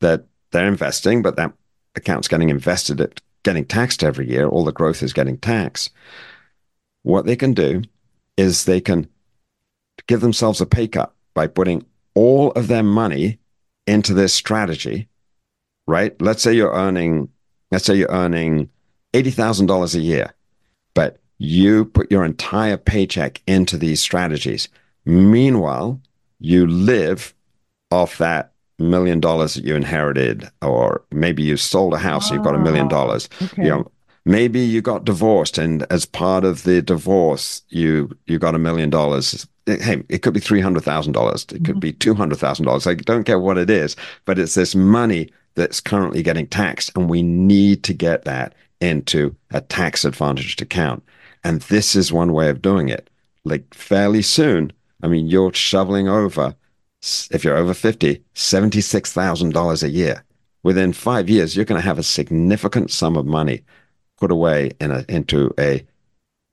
that 0.00 0.26
they're 0.52 0.68
investing, 0.68 1.22
but 1.22 1.36
that 1.36 1.52
account's 1.96 2.28
getting 2.28 2.50
invested 2.50 3.00
at 3.00 3.20
getting 3.42 3.64
taxed 3.64 4.04
every 4.04 4.28
year. 4.28 4.46
All 4.46 4.64
the 4.64 4.72
growth 4.72 5.02
is 5.02 5.12
getting 5.12 5.38
taxed. 5.38 5.90
What 7.02 7.26
they 7.26 7.36
can 7.36 7.54
do 7.54 7.82
is 8.36 8.64
they 8.64 8.80
can 8.80 9.08
give 10.06 10.20
themselves 10.20 10.60
a 10.60 10.66
pay 10.66 10.88
cut 10.88 11.12
by 11.34 11.46
putting 11.46 11.84
all 12.14 12.52
of 12.52 12.68
their 12.68 12.82
money 12.82 13.38
into 13.86 14.14
this 14.14 14.32
strategy, 14.32 15.08
right? 15.86 16.20
Let's 16.20 16.42
say 16.42 16.52
you're 16.52 16.72
earning, 16.72 17.28
let's 17.70 17.84
say 17.84 17.94
you're 17.96 18.10
earning 18.10 18.70
$80,000 19.12 19.94
a 19.94 20.00
year, 20.00 20.34
but 20.94 21.18
you 21.38 21.86
put 21.86 22.10
your 22.10 22.24
entire 22.24 22.76
paycheck 22.76 23.42
into 23.46 23.76
these 23.76 24.00
strategies. 24.00 24.68
Meanwhile, 25.04 26.00
you 26.38 26.66
live 26.66 27.34
off 27.90 28.18
that 28.18 28.51
million 28.82 29.20
dollars 29.20 29.54
that 29.54 29.64
you 29.64 29.74
inherited, 29.74 30.48
or 30.60 31.02
maybe 31.10 31.42
you 31.42 31.56
sold 31.56 31.94
a 31.94 31.98
house, 31.98 32.30
oh, 32.30 32.34
you've 32.34 32.44
got 32.44 32.54
a 32.54 32.58
million 32.58 32.88
dollars. 32.88 33.28
You 33.56 33.64
know, 33.64 33.90
maybe 34.24 34.60
you 34.60 34.80
got 34.80 35.04
divorced 35.04 35.58
and 35.58 35.86
as 35.90 36.06
part 36.06 36.44
of 36.44 36.62
the 36.62 36.80
divorce 36.82 37.62
you 37.68 38.10
you 38.26 38.38
got 38.38 38.54
a 38.54 38.58
million 38.58 38.90
dollars. 38.90 39.46
Hey 39.66 40.02
it 40.08 40.22
could 40.22 40.34
be 40.34 40.40
$300000 40.40 41.52
it 41.52 41.64
could 41.64 41.76
mm-hmm. 41.76 41.78
be 41.78 41.92
$200000 41.92 42.86
i 42.86 42.94
don't 42.94 43.22
care 43.22 43.38
what 43.38 43.58
it 43.58 43.70
is 43.70 43.94
but 44.24 44.36
it's 44.36 44.54
this 44.54 44.74
money 44.74 45.30
that's 45.54 45.80
currently 45.80 46.20
getting 46.20 46.48
taxed 46.48 46.90
and 46.96 47.08
we 47.08 47.22
need 47.22 47.84
to 47.84 47.94
get 47.94 48.24
that 48.24 48.54
into 48.80 49.36
a 49.52 49.60
tax 49.60 50.04
advantaged 50.04 50.60
account. 50.60 51.04
And 51.44 51.60
this 51.62 51.94
is 51.94 52.12
one 52.12 52.32
way 52.32 52.48
of 52.48 52.60
doing 52.60 52.88
it. 52.88 53.08
Like 53.44 53.72
fairly 53.72 54.22
soon 54.22 54.72
i 55.02 55.08
mean 55.08 55.26
you're 55.26 55.52
shoveling 55.52 56.08
over 56.08 56.54
if 57.30 57.44
you're 57.44 57.56
over 57.56 57.74
50 57.74 58.22
$76000 58.34 59.82
a 59.82 59.90
year 59.90 60.24
within 60.62 60.92
five 60.92 61.28
years 61.28 61.56
you're 61.56 61.64
going 61.64 61.80
to 61.80 61.86
have 61.86 61.98
a 61.98 62.02
significant 62.02 62.90
sum 62.90 63.16
of 63.16 63.26
money 63.26 63.62
put 64.18 64.30
away 64.30 64.70
in 64.80 64.90
a, 64.92 65.04
into 65.08 65.52
a 65.58 65.84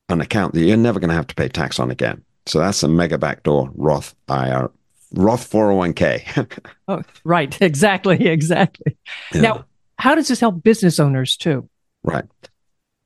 an 0.09 0.21
account 0.21 0.53
that 0.53 0.61
you're 0.61 0.77
never 0.77 0.99
going 0.99 1.09
to 1.09 1.15
have 1.15 1.27
to 1.27 1.35
pay 1.35 1.47
tax 1.47 1.79
on 1.79 1.91
again. 1.91 2.23
So 2.45 2.59
that's 2.59 2.83
a 2.83 2.87
mega 2.87 3.17
backdoor 3.17 3.69
Roth 3.75 4.15
IR, 4.27 4.71
Roth 5.13 5.49
401k. 5.49 6.57
oh, 6.87 7.03
right. 7.23 7.61
Exactly. 7.61 8.27
Exactly. 8.27 8.97
Yeah. 9.33 9.41
Now, 9.41 9.65
how 9.97 10.15
does 10.15 10.27
this 10.27 10.39
help 10.39 10.63
business 10.63 10.99
owners 10.99 11.37
too? 11.37 11.69
Right. 12.03 12.25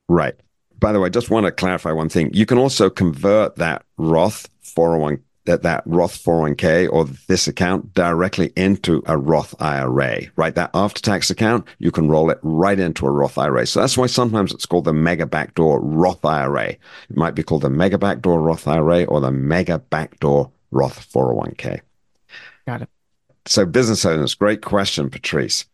Right. 0.08 0.34
By 0.78 0.92
the 0.92 1.00
way, 1.00 1.06
I 1.06 1.10
just 1.10 1.30
want 1.30 1.46
to 1.46 1.52
clarify 1.52 1.92
one 1.92 2.08
thing. 2.08 2.30
You 2.32 2.46
can 2.46 2.58
also 2.58 2.90
convert 2.90 3.56
that 3.56 3.84
Roth 3.96 4.48
401 4.62 5.22
that 5.46 5.62
that 5.62 5.82
Roth 5.86 6.22
401k 6.22 6.90
or 6.90 7.04
this 7.04 7.46
account 7.46 7.92
directly 7.92 8.52
into 8.56 9.02
a 9.06 9.18
Roth 9.18 9.54
IRA, 9.60 10.22
right? 10.36 10.54
That 10.54 10.70
after 10.72 11.02
tax 11.02 11.30
account, 11.30 11.66
you 11.78 11.90
can 11.90 12.08
roll 12.08 12.30
it 12.30 12.38
right 12.42 12.78
into 12.78 13.06
a 13.06 13.10
Roth 13.10 13.36
IRA. 13.36 13.66
So 13.66 13.80
that's 13.80 13.98
why 13.98 14.06
sometimes 14.06 14.52
it's 14.52 14.66
called 14.66 14.84
the 14.84 14.92
mega 14.92 15.26
backdoor 15.26 15.80
Roth 15.80 16.24
IRA. 16.24 16.68
It 16.68 17.16
might 17.16 17.34
be 17.34 17.42
called 17.42 17.62
the 17.62 17.70
mega 17.70 17.98
backdoor 17.98 18.40
Roth 18.40 18.66
IRA 18.66 19.04
or 19.04 19.20
the 19.20 19.32
mega 19.32 19.78
backdoor 19.78 20.50
Roth 20.70 21.12
401k. 21.12 21.80
Got 22.66 22.82
it. 22.82 22.88
So 23.46 23.66
business 23.66 24.04
owners, 24.06 24.34
great 24.34 24.62
question, 24.62 25.10
Patrice. 25.10 25.66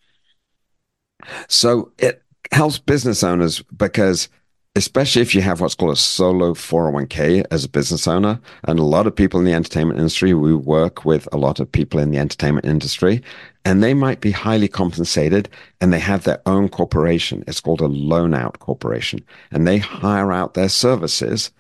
So 1.49 1.93
it 1.99 2.23
helps 2.51 2.79
business 2.79 3.23
owners 3.23 3.63
because 3.77 4.29
especially 4.77 5.21
if 5.21 5.35
you 5.35 5.41
have 5.41 5.61
what's 5.61 5.75
called 5.75 5.93
a 5.93 5.97
solo 5.97 6.55
401k 6.55 7.45
as 7.51 7.65
a 7.65 7.69
business 7.69 8.07
owner. 8.07 8.41
And 8.65 8.79
a 8.79 8.85
lot 8.85 9.07
of 9.07 9.17
people 9.17 9.41
in 9.41 9.47
the 9.47 9.53
entertainment 9.53 9.99
industry, 9.99 10.33
we 10.33 10.55
work 10.55 11.05
with 11.05 11.29
a 11.33 11.37
lot 11.37 11.59
of 11.59 11.71
people 11.71 11.99
in 11.99 12.11
the 12.11 12.19
entertainment 12.19 12.67
industry, 12.67 13.23
and 13.65 13.83
they 13.83 13.95
might 13.95 14.21
be 14.21 14.31
highly 14.31 14.69
compensated 14.69 15.49
and 15.81 15.93
they 15.93 15.99
have 15.99 16.23
their 16.23 16.41
own 16.47 16.69
corporation. 16.69 17.43
It's 17.49 17.61
called 17.61 17.81
a 17.81 17.89
loan 17.89 18.33
out 18.33 18.61
corporation. 18.61 19.21
And 19.51 19.67
they 19.67 19.79
hire 19.79 20.33
out 20.33 20.55
their 20.55 20.69
services 20.69 21.51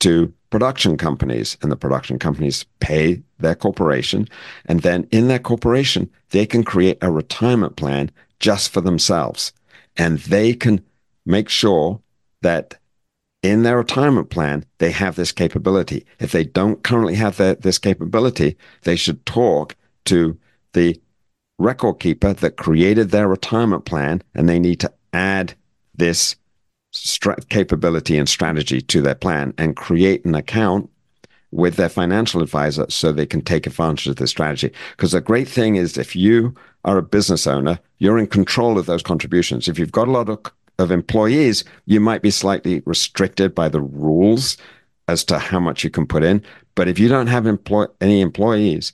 to 0.00 0.32
production 0.50 0.96
companies, 0.96 1.58
and 1.62 1.70
the 1.70 1.76
production 1.76 2.18
companies 2.18 2.64
pay 2.80 3.22
their 3.38 3.54
corporation. 3.54 4.28
And 4.66 4.80
then 4.80 5.06
in 5.10 5.28
their 5.28 5.38
corporation, 5.38 6.10
they 6.30 6.46
can 6.46 6.64
create 6.64 6.98
a 7.02 7.10
retirement 7.10 7.76
plan 7.76 8.10
just 8.40 8.72
for 8.72 8.80
themselves. 8.80 9.52
And 9.96 10.18
they 10.20 10.54
can 10.54 10.82
make 11.26 11.48
sure 11.48 12.00
that 12.44 12.78
in 13.42 13.62
their 13.62 13.78
retirement 13.78 14.30
plan, 14.30 14.64
they 14.78 14.90
have 14.90 15.16
this 15.16 15.32
capability. 15.32 16.06
If 16.20 16.32
they 16.32 16.44
don't 16.44 16.82
currently 16.82 17.14
have 17.16 17.36
the, 17.36 17.58
this 17.60 17.78
capability, 17.78 18.56
they 18.82 18.96
should 18.96 19.26
talk 19.26 19.76
to 20.04 20.38
the 20.72 21.00
record 21.58 22.00
keeper 22.00 22.32
that 22.32 22.56
created 22.56 23.10
their 23.10 23.28
retirement 23.28 23.84
plan, 23.84 24.22
and 24.34 24.48
they 24.48 24.58
need 24.58 24.80
to 24.80 24.92
add 25.12 25.54
this 25.94 26.36
capability 27.48 28.16
and 28.18 28.28
strategy 28.28 28.80
to 28.80 29.02
their 29.02 29.14
plan 29.14 29.52
and 29.58 29.76
create 29.76 30.24
an 30.24 30.34
account 30.34 30.88
with 31.50 31.76
their 31.76 31.88
financial 31.88 32.42
advisor 32.42 32.86
so 32.88 33.12
they 33.12 33.26
can 33.26 33.42
take 33.42 33.66
advantage 33.66 34.08
of 34.08 34.16
this 34.16 34.30
strategy. 34.30 34.72
Because 34.90 35.12
the 35.12 35.20
great 35.20 35.48
thing 35.48 35.76
is, 35.76 35.96
if 35.96 36.16
you 36.16 36.54
are 36.84 36.98
a 36.98 37.02
business 37.02 37.46
owner, 37.46 37.78
you're 37.98 38.18
in 38.18 38.26
control 38.26 38.78
of 38.78 38.86
those 38.86 39.02
contributions. 39.02 39.68
If 39.68 39.78
you've 39.78 39.92
got 39.92 40.08
a 40.08 40.12
lot 40.12 40.28
of 40.28 40.42
of 40.78 40.90
employees, 40.90 41.64
you 41.86 42.00
might 42.00 42.22
be 42.22 42.30
slightly 42.30 42.82
restricted 42.86 43.54
by 43.54 43.68
the 43.68 43.80
rules 43.80 44.56
as 45.08 45.24
to 45.24 45.38
how 45.38 45.60
much 45.60 45.84
you 45.84 45.90
can 45.90 46.06
put 46.06 46.22
in. 46.22 46.42
But 46.74 46.88
if 46.88 46.98
you 46.98 47.08
don't 47.08 47.28
have 47.28 47.46
employ- 47.46 47.86
any 48.00 48.20
employees, 48.20 48.92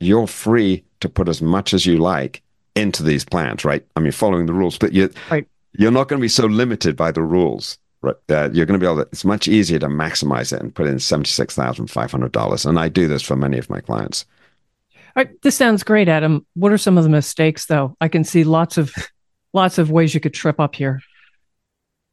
you're 0.00 0.26
free 0.26 0.84
to 1.00 1.08
put 1.08 1.28
as 1.28 1.42
much 1.42 1.74
as 1.74 1.86
you 1.86 1.98
like 1.98 2.42
into 2.76 3.02
these 3.02 3.24
plans, 3.24 3.64
right? 3.64 3.84
I 3.96 4.00
mean, 4.00 4.12
following 4.12 4.46
the 4.46 4.52
rules, 4.52 4.78
but 4.78 4.92
you, 4.92 5.10
right. 5.30 5.46
you're 5.72 5.90
not 5.90 6.08
going 6.08 6.20
to 6.20 6.24
be 6.24 6.28
so 6.28 6.46
limited 6.46 6.96
by 6.96 7.10
the 7.12 7.22
rules. 7.22 7.78
Right, 8.00 8.14
uh, 8.28 8.48
you're 8.52 8.64
going 8.64 8.78
to 8.78 8.84
be 8.84 8.86
able 8.86 9.02
to. 9.02 9.08
It's 9.10 9.24
much 9.24 9.48
easier 9.48 9.80
to 9.80 9.88
maximize 9.88 10.52
it 10.52 10.62
and 10.62 10.72
put 10.72 10.86
in 10.86 11.00
seventy 11.00 11.30
six 11.30 11.56
thousand 11.56 11.88
five 11.88 12.12
hundred 12.12 12.30
dollars, 12.30 12.64
and 12.64 12.78
I 12.78 12.88
do 12.88 13.08
this 13.08 13.22
for 13.22 13.34
many 13.34 13.58
of 13.58 13.68
my 13.68 13.80
clients. 13.80 14.24
All 15.16 15.24
right, 15.24 15.42
this 15.42 15.56
sounds 15.56 15.82
great, 15.82 16.08
Adam. 16.08 16.46
What 16.54 16.70
are 16.70 16.78
some 16.78 16.96
of 16.96 17.02
the 17.02 17.10
mistakes, 17.10 17.66
though? 17.66 17.96
I 18.00 18.06
can 18.06 18.22
see 18.22 18.44
lots 18.44 18.78
of 18.78 18.94
lots 19.52 19.78
of 19.78 19.90
ways 19.90 20.14
you 20.14 20.20
could 20.20 20.34
trip 20.34 20.60
up 20.60 20.74
here. 20.74 21.00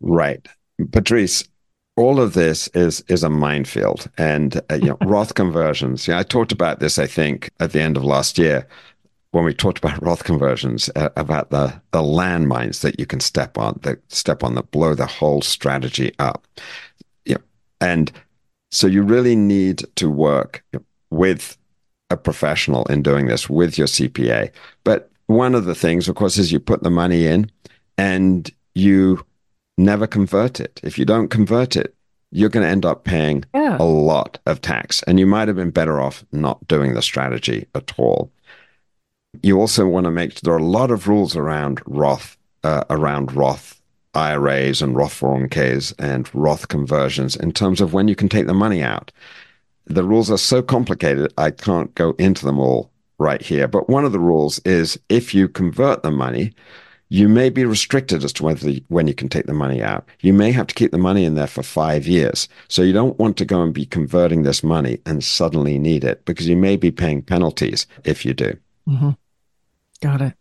Right. 0.01 0.45
Patrice, 0.91 1.43
all 1.95 2.19
of 2.19 2.33
this 2.33 2.67
is 2.69 3.01
is 3.07 3.23
a 3.23 3.29
minefield 3.29 4.09
and 4.17 4.61
uh, 4.69 4.75
you 4.75 4.89
know 4.89 4.97
Roth 5.05 5.35
conversions. 5.35 6.07
Yeah, 6.07 6.19
I 6.19 6.23
talked 6.23 6.51
about 6.51 6.79
this 6.79 6.99
I 6.99 7.07
think 7.07 7.49
at 7.59 7.71
the 7.71 7.81
end 7.81 7.97
of 7.97 8.03
last 8.03 8.37
year 8.37 8.67
when 9.31 9.43
we 9.43 9.53
talked 9.53 9.77
about 9.77 10.01
Roth 10.01 10.23
conversions 10.23 10.89
uh, 10.95 11.09
about 11.15 11.49
the 11.49 11.81
the 11.91 12.01
landmines 12.01 12.81
that 12.81 12.99
you 12.99 13.05
can 13.05 13.19
step 13.19 13.57
on 13.57 13.79
that 13.83 13.99
step 14.11 14.43
on 14.43 14.55
that 14.55 14.71
blow 14.71 14.93
the 14.93 15.05
whole 15.05 15.41
strategy 15.41 16.13
up. 16.19 16.47
Yeah, 17.25 17.37
and 17.79 18.11
so 18.71 18.87
you 18.87 19.03
really 19.03 19.35
need 19.35 19.83
to 19.95 20.09
work 20.09 20.63
with 21.09 21.57
a 22.09 22.17
professional 22.17 22.85
in 22.85 23.01
doing 23.01 23.27
this 23.27 23.49
with 23.49 23.77
your 23.77 23.87
CPA. 23.87 24.51
But 24.83 25.09
one 25.27 25.55
of 25.55 25.65
the 25.65 25.75
things, 25.75 26.07
of 26.07 26.15
course, 26.15 26.37
is 26.37 26.51
you 26.51 26.59
put 26.59 26.83
the 26.83 26.89
money 26.89 27.25
in 27.25 27.49
and 27.97 28.49
you 28.73 29.25
never 29.77 30.07
convert 30.07 30.59
it. 30.59 30.79
If 30.83 30.97
you 30.97 31.05
don't 31.05 31.29
convert 31.29 31.75
it, 31.75 31.95
you're 32.31 32.49
going 32.49 32.65
to 32.65 32.71
end 32.71 32.85
up 32.85 33.03
paying 33.03 33.45
yeah. 33.53 33.77
a 33.79 33.83
lot 33.83 34.39
of 34.45 34.61
tax. 34.61 35.01
And 35.03 35.19
you 35.19 35.25
might 35.25 35.47
have 35.47 35.57
been 35.57 35.71
better 35.71 35.99
off 36.01 36.25
not 36.31 36.67
doing 36.67 36.93
the 36.93 37.01
strategy 37.01 37.67
at 37.75 37.93
all. 37.97 38.31
You 39.41 39.59
also 39.59 39.87
want 39.87 40.05
to 40.05 40.11
make 40.11 40.31
sure 40.31 40.41
there 40.43 40.53
are 40.53 40.57
a 40.57 40.63
lot 40.63 40.91
of 40.91 41.07
rules 41.07 41.35
around 41.35 41.81
Roth, 41.85 42.37
uh, 42.63 42.83
around 42.89 43.33
Roth 43.33 43.81
IRAs 44.13 44.81
and 44.81 44.95
Roth 44.95 45.19
401ks 45.19 45.93
and 45.99 46.33
Roth 46.33 46.67
conversions 46.67 47.35
in 47.35 47.51
terms 47.51 47.81
of 47.81 47.93
when 47.93 48.07
you 48.07 48.15
can 48.15 48.29
take 48.29 48.47
the 48.47 48.53
money 48.53 48.81
out. 48.81 49.11
The 49.87 50.03
rules 50.03 50.31
are 50.31 50.37
so 50.37 50.61
complicated, 50.61 51.33
I 51.37 51.51
can't 51.51 51.93
go 51.95 52.15
into 52.17 52.45
them 52.45 52.59
all 52.59 52.89
right 53.17 53.41
here. 53.41 53.67
But 53.67 53.89
one 53.89 54.05
of 54.05 54.11
the 54.11 54.19
rules 54.19 54.59
is 54.59 54.99
if 55.09 55.33
you 55.33 55.47
convert 55.47 56.03
the 56.03 56.11
money, 56.11 56.53
you 57.09 57.29
may 57.29 57.49
be 57.49 57.65
restricted 57.65 58.23
as 58.23 58.33
to 58.33 58.43
whether 58.43 58.65
the, 58.65 58.83
when 58.87 59.07
you 59.07 59.13
can 59.13 59.29
take 59.29 59.45
the 59.45 59.53
money 59.53 59.81
out. 59.81 60.07
You 60.21 60.33
may 60.33 60.51
have 60.51 60.67
to 60.67 60.75
keep 60.75 60.91
the 60.91 60.97
money 60.97 61.23
in 61.23 61.35
there 61.35 61.47
for 61.47 61.63
five 61.63 62.07
years. 62.07 62.47
So 62.67 62.81
you 62.81 62.93
don't 62.93 63.17
want 63.19 63.37
to 63.37 63.45
go 63.45 63.61
and 63.61 63.73
be 63.73 63.85
converting 63.85 64.43
this 64.43 64.63
money 64.63 64.99
and 65.05 65.23
suddenly 65.23 65.77
need 65.77 66.03
it 66.03 66.25
because 66.25 66.47
you 66.47 66.57
may 66.57 66.75
be 66.77 66.91
paying 66.91 67.21
penalties 67.21 67.85
if 68.03 68.25
you 68.25 68.33
do. 68.33 68.57
Mm-hmm. 68.87 69.11
Got 70.01 70.21
it. 70.21 70.33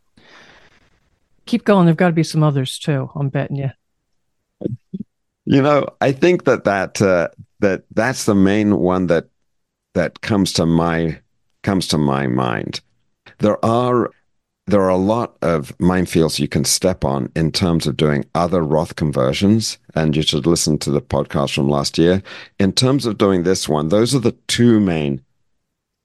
Keep 1.47 1.65
going. 1.65 1.85
There've 1.85 1.97
got 1.97 2.09
to 2.09 2.13
be 2.13 2.23
some 2.23 2.43
others 2.43 2.79
too. 2.79 3.11
I'm 3.15 3.29
betting 3.29 3.57
you. 3.57 3.71
You 5.45 5.61
know, 5.61 5.87
I 6.01 6.13
think 6.13 6.45
that 6.45 6.65
that 6.65 7.03
uh, 7.03 7.29
that 7.61 7.85
that's 7.95 8.25
the 8.25 8.35
main 8.35 8.79
one 8.79 9.09
that 9.09 9.29
that 9.93 10.23
comes 10.23 10.55
to 10.55 10.65
my 10.65 11.21
comes 11.65 11.89
to 11.89 11.99
my 11.99 12.27
mind. 12.29 12.81
There 13.39 13.63
are 13.65 14.11
there 14.67 14.81
are 14.81 14.89
a 14.89 14.97
lot 14.97 15.37
of 15.43 15.77
minefields 15.79 16.39
you 16.39 16.49
can 16.49 16.65
step 16.65 17.05
on 17.05 17.31
in 17.37 17.53
terms 17.53 17.87
of 17.87 17.99
doing 17.99 18.25
other 18.35 18.63
Roth 18.63 18.97
conversions. 18.97 19.77
And 19.95 20.17
you 20.17 20.23
should 20.23 20.47
listen 20.47 20.79
to 20.79 20.91
the 20.91 21.03
podcast 21.03 21.55
from 21.55 21.69
last 21.69 21.99
year. 21.99 22.23
In 22.59 22.73
terms 22.73 23.05
of 23.05 23.19
doing 23.19 23.43
this 23.43 23.69
one, 23.69 23.89
those 23.89 24.15
are 24.15 24.21
the 24.21 24.37
two 24.47 24.81
main 24.81 25.23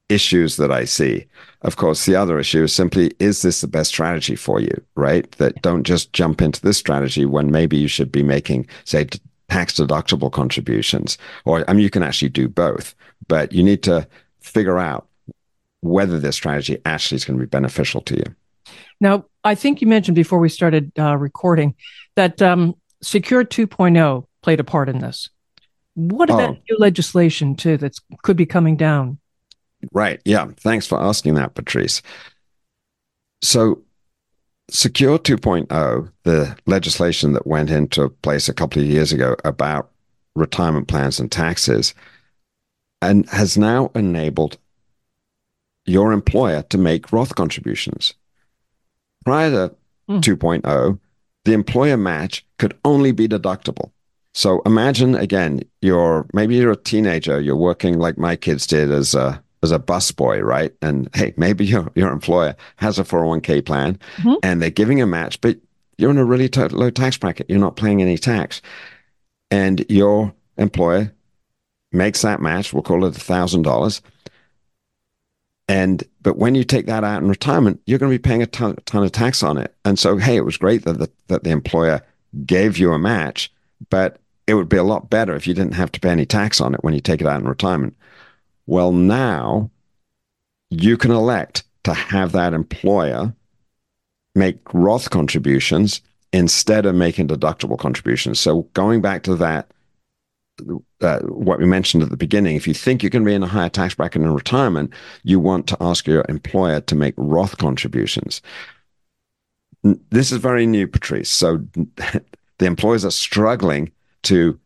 issues 0.09 0.57
that 0.57 0.71
I 0.71 0.83
see. 0.83 1.25
Of 1.61 1.77
course, 1.77 2.05
the 2.05 2.15
other 2.15 2.37
issue 2.37 2.63
is 2.63 2.73
simply, 2.73 3.11
is 3.19 3.43
this 3.43 3.61
the 3.61 3.67
best 3.67 3.91
strategy 3.91 4.35
for 4.35 4.59
you, 4.59 4.73
right? 4.95 5.31
That 5.33 5.61
don't 5.61 5.83
just 5.83 6.11
jump 6.11 6.41
into 6.41 6.61
this 6.61 6.77
strategy 6.77 7.25
when 7.25 7.51
maybe 7.51 7.77
you 7.77 7.87
should 7.87 8.11
be 8.11 8.23
making, 8.23 8.67
say, 8.83 9.07
tax 9.49 9.75
deductible 9.75 10.31
contributions. 10.31 11.17
Or, 11.45 11.63
I 11.69 11.73
mean, 11.73 11.83
you 11.83 11.89
can 11.89 12.03
actually 12.03 12.29
do 12.29 12.49
both, 12.49 12.93
but 13.27 13.53
you 13.53 13.63
need 13.63 13.83
to 13.83 14.07
figure 14.41 14.79
out 14.79 15.08
whether 15.81 16.19
this 16.19 16.35
strategy 16.35 16.77
actually 16.85 17.17
is 17.17 17.25
going 17.25 17.39
to 17.39 17.45
be 17.45 17.49
beneficial 17.49 18.01
to 18.01 18.15
you. 18.15 18.35
Now, 18.99 19.25
I 19.43 19.55
think 19.55 19.81
you 19.81 19.87
mentioned 19.87 20.15
before 20.15 20.39
we 20.39 20.49
started 20.49 20.91
uh, 20.99 21.17
recording 21.17 21.75
that 22.15 22.41
um, 22.41 22.75
Secure 23.01 23.45
2.0 23.45 24.25
played 24.41 24.59
a 24.59 24.63
part 24.63 24.89
in 24.89 24.99
this. 24.99 25.29
What 25.95 26.29
about 26.29 26.51
oh. 26.51 26.57
new 26.69 26.77
legislation 26.77 27.55
too 27.55 27.77
that 27.77 27.97
could 28.23 28.37
be 28.37 28.45
coming 28.45 28.75
down? 28.75 29.19
Right. 29.93 30.21
Yeah. 30.25 30.47
Thanks 30.57 30.85
for 30.85 31.01
asking 31.01 31.35
that, 31.35 31.55
Patrice. 31.55 32.01
So, 33.41 33.81
Secure 34.69 35.17
2.0, 35.17 36.11
the 36.23 36.55
legislation 36.67 37.33
that 37.33 37.47
went 37.47 37.71
into 37.71 38.09
place 38.09 38.47
a 38.47 38.53
couple 38.53 38.81
of 38.81 38.87
years 38.87 39.11
ago 39.11 39.35
about 39.43 39.89
retirement 40.35 40.87
plans 40.87 41.19
and 41.19 41.31
taxes, 41.31 41.95
and 43.01 43.27
has 43.29 43.57
now 43.57 43.89
enabled 43.95 44.57
your 45.89 46.11
employer 46.11 46.61
to 46.63 46.77
make 46.77 47.11
Roth 47.11 47.35
contributions. 47.35 48.13
Prior 49.25 49.49
to 49.49 49.75
mm. 50.09 50.21
2.0, 50.21 50.99
the 51.45 51.53
employer 51.53 51.97
match 51.97 52.45
could 52.57 52.77
only 52.85 53.11
be 53.11 53.27
deductible. 53.27 53.91
So 54.33 54.61
imagine 54.65 55.15
again, 55.15 55.61
you're 55.81 56.27
maybe 56.33 56.55
you're 56.55 56.71
a 56.71 56.75
teenager, 56.75 57.41
you're 57.41 57.55
working 57.55 57.97
like 57.97 58.17
my 58.17 58.35
kids 58.35 58.67
did 58.67 58.91
as 58.91 59.15
a 59.15 59.43
as 59.63 59.71
a 59.71 59.79
busboy, 59.79 60.41
right? 60.43 60.73
And 60.81 61.09
hey, 61.13 61.33
maybe 61.35 61.65
your 61.65 61.91
your 61.95 62.11
employer 62.11 62.55
has 62.77 62.99
a 62.99 63.03
401k 63.03 63.65
plan 63.65 63.97
mm-hmm. 64.17 64.35
and 64.43 64.61
they're 64.61 64.69
giving 64.69 65.01
a 65.01 65.07
match, 65.07 65.41
but 65.41 65.57
you're 65.97 66.11
in 66.11 66.17
a 66.17 66.25
really 66.25 66.47
t- 66.47 66.61
low 66.61 66.91
tax 66.91 67.17
bracket. 67.17 67.49
You're 67.49 67.59
not 67.59 67.75
paying 67.75 68.01
any 68.01 68.17
tax. 68.17 68.61
And 69.51 69.83
your 69.89 70.33
employer 70.57 71.11
makes 71.91 72.21
that 72.21 72.39
match, 72.39 72.71
we'll 72.71 72.83
call 72.83 73.03
it 73.05 73.17
a 73.17 73.19
thousand 73.19 73.63
dollars. 73.63 74.01
And 75.69 76.03
but 76.21 76.37
when 76.37 76.55
you 76.55 76.63
take 76.63 76.87
that 76.87 77.03
out 77.03 77.21
in 77.21 77.29
retirement, 77.29 77.79
you're 77.85 77.99
going 77.99 78.11
to 78.11 78.17
be 78.17 78.21
paying 78.21 78.41
a 78.41 78.47
ton, 78.47 78.75
ton 78.85 79.03
of 79.03 79.11
tax 79.11 79.43
on 79.43 79.57
it. 79.57 79.73
And 79.85 79.99
so, 79.99 80.17
hey, 80.17 80.35
it 80.35 80.43
was 80.43 80.57
great 80.57 80.83
that 80.83 80.97
the, 80.97 81.09
that 81.27 81.43
the 81.43 81.51
employer 81.51 82.01
gave 82.45 82.79
you 82.79 82.91
a 82.91 82.99
match, 82.99 83.53
but 83.89 84.19
it 84.47 84.55
would 84.55 84.67
be 84.67 84.77
a 84.77 84.83
lot 84.83 85.11
better 85.11 85.35
if 85.35 85.45
you 85.45 85.53
didn't 85.53 85.75
have 85.75 85.91
to 85.91 85.99
pay 85.99 86.09
any 86.09 86.25
tax 86.25 86.59
on 86.59 86.73
it 86.73 86.83
when 86.83 86.95
you 86.95 86.99
take 86.99 87.21
it 87.21 87.27
out 87.27 87.39
in 87.39 87.47
retirement. 87.47 87.95
Well, 88.65 88.91
now 88.91 89.69
you 90.71 90.97
can 90.97 91.11
elect 91.11 91.63
to 91.83 91.93
have 91.93 92.31
that 92.31 92.53
employer 92.55 93.33
make 94.33 94.57
Roth 94.73 95.11
contributions 95.11 96.01
instead 96.33 96.87
of 96.87 96.95
making 96.95 97.27
deductible 97.27 97.77
contributions. 97.77 98.39
So 98.39 98.63
going 98.73 99.01
back 99.01 99.21
to 99.23 99.35
that, 99.35 99.71
uh, 101.01 101.19
what 101.19 101.59
we 101.59 101.65
mentioned 101.65 102.03
at 102.03 102.09
the 102.09 102.17
beginning, 102.17 102.55
if 102.55 102.67
you 102.67 102.73
think 102.73 103.01
you're 103.01 103.09
going 103.09 103.23
to 103.23 103.29
be 103.29 103.35
in 103.35 103.43
a 103.43 103.47
higher 103.47 103.69
tax 103.69 103.95
bracket 103.95 104.21
in 104.21 104.33
retirement, 104.33 104.93
you 105.23 105.39
want 105.39 105.67
to 105.67 105.77
ask 105.81 106.07
your 106.07 106.25
employer 106.29 106.81
to 106.81 106.95
make 106.95 107.13
Roth 107.17 107.57
contributions. 107.57 108.41
This 109.83 110.31
is 110.31 110.37
very 110.39 110.65
new, 110.65 110.87
Patrice. 110.87 111.29
So 111.29 111.57
the 112.57 112.65
employers 112.65 113.05
are 113.05 113.11
struggling 113.11 113.91
to 114.23 114.59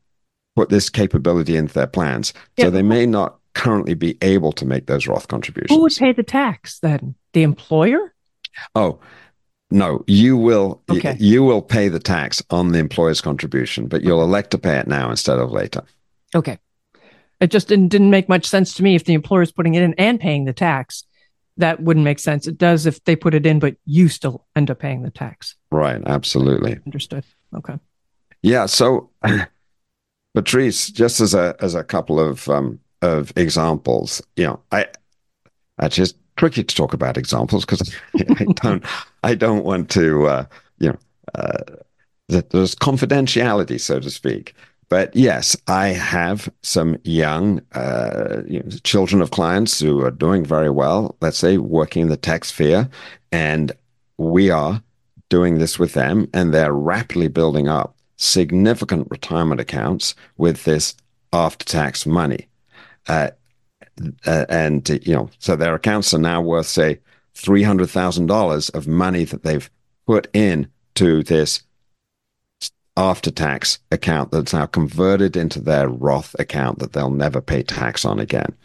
put 0.55 0.69
this 0.69 0.89
capability 0.89 1.55
into 1.55 1.73
their 1.73 1.87
plans. 1.87 2.33
Yeah. 2.57 2.65
So 2.65 2.71
they 2.71 2.81
may 2.81 3.05
not 3.05 3.37
currently 3.53 3.93
be 3.93 4.17
able 4.21 4.51
to 4.53 4.65
make 4.65 4.87
those 4.87 5.07
Roth 5.07 5.27
contributions. 5.27 5.75
Who 5.75 5.81
would 5.81 5.95
pay 5.95 6.11
the 6.11 6.23
tax 6.23 6.79
then? 6.79 7.15
The 7.33 7.43
employer? 7.43 8.13
Oh, 8.75 8.99
no, 9.73 10.03
you 10.05 10.37
will 10.37 10.81
okay. 10.89 11.17
you 11.19 11.43
will 11.43 11.61
pay 11.61 11.87
the 11.87 11.99
tax 11.99 12.43
on 12.51 12.71
the 12.71 12.79
employer's 12.79 13.21
contribution, 13.21 13.87
but 13.87 14.03
you'll 14.03 14.21
elect 14.21 14.51
to 14.51 14.59
pay 14.59 14.77
it 14.77 14.87
now 14.87 15.09
instead 15.09 15.39
of 15.39 15.51
later. 15.51 15.81
Okay. 16.35 16.59
It 17.39 17.47
just 17.47 17.69
didn't 17.69 17.87
didn't 17.87 18.11
make 18.11 18.29
much 18.29 18.45
sense 18.45 18.75
to 18.75 18.83
me 18.83 18.93
if 18.93 19.05
the 19.05 19.15
employer 19.15 19.41
is 19.41 19.51
putting 19.51 19.73
it 19.73 19.81
in 19.81 19.95
and 19.95 20.19
paying 20.19 20.45
the 20.45 20.53
tax. 20.53 21.03
That 21.57 21.81
wouldn't 21.81 22.03
make 22.03 22.19
sense. 22.19 22.47
It 22.47 22.59
does 22.59 22.85
if 22.85 23.03
they 23.03 23.15
put 23.15 23.33
it 23.33 23.47
in, 23.47 23.57
but 23.57 23.75
you 23.85 24.09
still 24.09 24.45
end 24.55 24.69
up 24.69 24.77
paying 24.77 25.01
the 25.01 25.09
tax. 25.09 25.55
Right. 25.71 26.01
Absolutely. 26.05 26.77
Understood. 26.85 27.23
Okay. 27.55 27.79
Yeah. 28.43 28.67
So, 28.67 29.09
Patrice, 30.35 30.91
just 30.91 31.19
as 31.19 31.33
a 31.33 31.55
as 31.59 31.73
a 31.73 31.83
couple 31.83 32.19
of 32.19 32.47
um, 32.47 32.79
of 33.01 33.33
examples, 33.35 34.21
you 34.35 34.45
know, 34.45 34.61
I 34.71 34.85
I 35.79 35.87
just 35.87 36.15
tricky 36.35 36.63
to 36.63 36.75
talk 36.75 36.93
about 36.93 37.17
examples 37.17 37.65
because 37.65 37.95
I 38.37 38.45
don't 38.55 38.83
I 39.23 39.35
don't 39.35 39.63
want 39.63 39.89
to 39.91 40.27
uh, 40.27 40.45
you 40.79 40.89
know 40.89 40.97
uh, 41.35 41.63
there's 42.27 42.75
confidentiality 42.75 43.79
so 43.79 43.99
to 43.99 44.09
speak. 44.09 44.55
But 44.89 45.15
yes, 45.15 45.55
I 45.67 45.87
have 45.87 46.51
some 46.61 46.97
young 47.03 47.61
uh, 47.71 48.43
you 48.47 48.59
know, 48.59 48.69
children 48.83 49.21
of 49.21 49.31
clients 49.31 49.79
who 49.79 50.03
are 50.03 50.11
doing 50.11 50.45
very 50.45 50.69
well. 50.69 51.15
Let's 51.19 51.37
say 51.37 51.57
working 51.57 52.03
in 52.03 52.07
the 52.09 52.17
tech 52.17 52.45
sphere, 52.45 52.87
and 53.31 53.71
we 54.17 54.51
are 54.51 54.83
doing 55.29 55.57
this 55.57 55.79
with 55.79 55.93
them, 55.93 56.29
and 56.31 56.53
they're 56.53 56.73
rapidly 56.73 57.27
building 57.27 57.67
up 57.67 57.95
significant 58.17 59.07
retirement 59.09 59.59
accounts 59.59 60.13
with 60.37 60.63
this 60.63 60.95
after-tax 61.31 62.05
money. 62.05 62.47
Uh, 63.07 63.31
uh, 64.25 64.45
and 64.49 64.87
you 65.05 65.13
know, 65.13 65.29
so 65.39 65.55
their 65.55 65.75
accounts 65.75 66.13
are 66.13 66.19
now 66.19 66.41
worth 66.41 66.67
say 66.67 66.99
three 67.33 67.63
hundred 67.63 67.89
thousand 67.89 68.27
dollars 68.27 68.69
of 68.69 68.87
money 68.87 69.23
that 69.23 69.43
they've 69.43 69.69
put 70.05 70.27
in 70.33 70.67
to 70.95 71.23
this 71.23 71.63
after 72.95 73.31
tax 73.31 73.79
account 73.91 74.31
that's 74.31 74.53
now 74.53 74.65
converted 74.67 75.35
into 75.35 75.59
their 75.59 75.87
Roth 75.89 76.35
account 76.37 76.79
that 76.79 76.93
they'll 76.93 77.09
never 77.09 77.41
pay 77.41 77.63
tax 77.63 78.05
on 78.05 78.19
again. 78.19 78.55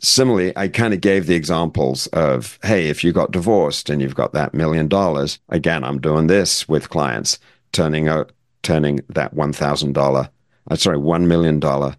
Similarly, 0.00 0.56
I 0.56 0.68
kind 0.68 0.94
of 0.94 1.02
gave 1.02 1.26
the 1.26 1.34
examples 1.34 2.06
of, 2.06 2.58
hey, 2.62 2.88
if 2.88 3.04
you 3.04 3.12
got 3.12 3.32
divorced 3.32 3.90
and 3.90 4.00
you've 4.00 4.14
got 4.14 4.32
that 4.32 4.54
million 4.54 4.88
dollars, 4.88 5.38
again, 5.50 5.84
I'm 5.84 6.00
doing 6.00 6.26
this 6.26 6.66
with 6.66 6.88
clients, 6.88 7.38
turning 7.72 8.08
a, 8.08 8.26
turning 8.62 9.00
that 9.10 9.34
one 9.34 9.52
thousand 9.52 9.92
dollar, 9.92 10.30
uh, 10.70 10.76
sorry, 10.76 10.96
one 10.96 11.28
million 11.28 11.60
dollar 11.60 11.96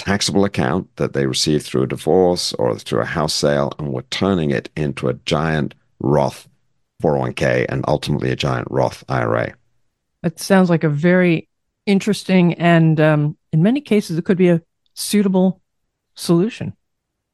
taxable 0.00 0.46
account 0.46 0.96
that 0.96 1.12
they 1.12 1.26
received 1.26 1.66
through 1.66 1.82
a 1.82 1.86
divorce 1.86 2.54
or 2.54 2.74
through 2.78 3.02
a 3.02 3.04
house 3.04 3.34
sale 3.34 3.70
and 3.78 3.92
were 3.92 4.04
turning 4.08 4.50
it 4.50 4.70
into 4.74 5.08
a 5.08 5.14
giant 5.26 5.74
Roth 6.00 6.48
401k 7.02 7.66
and 7.68 7.84
ultimately 7.86 8.30
a 8.30 8.36
giant 8.36 8.66
Roth 8.70 9.04
IRA. 9.10 9.52
That 10.22 10.40
sounds 10.40 10.70
like 10.70 10.84
a 10.84 10.88
very 10.88 11.48
interesting 11.84 12.54
and 12.54 12.98
um, 12.98 13.36
in 13.52 13.62
many 13.62 13.82
cases 13.82 14.16
it 14.16 14.24
could 14.24 14.38
be 14.38 14.48
a 14.48 14.62
suitable 14.94 15.60
solution. 16.14 16.74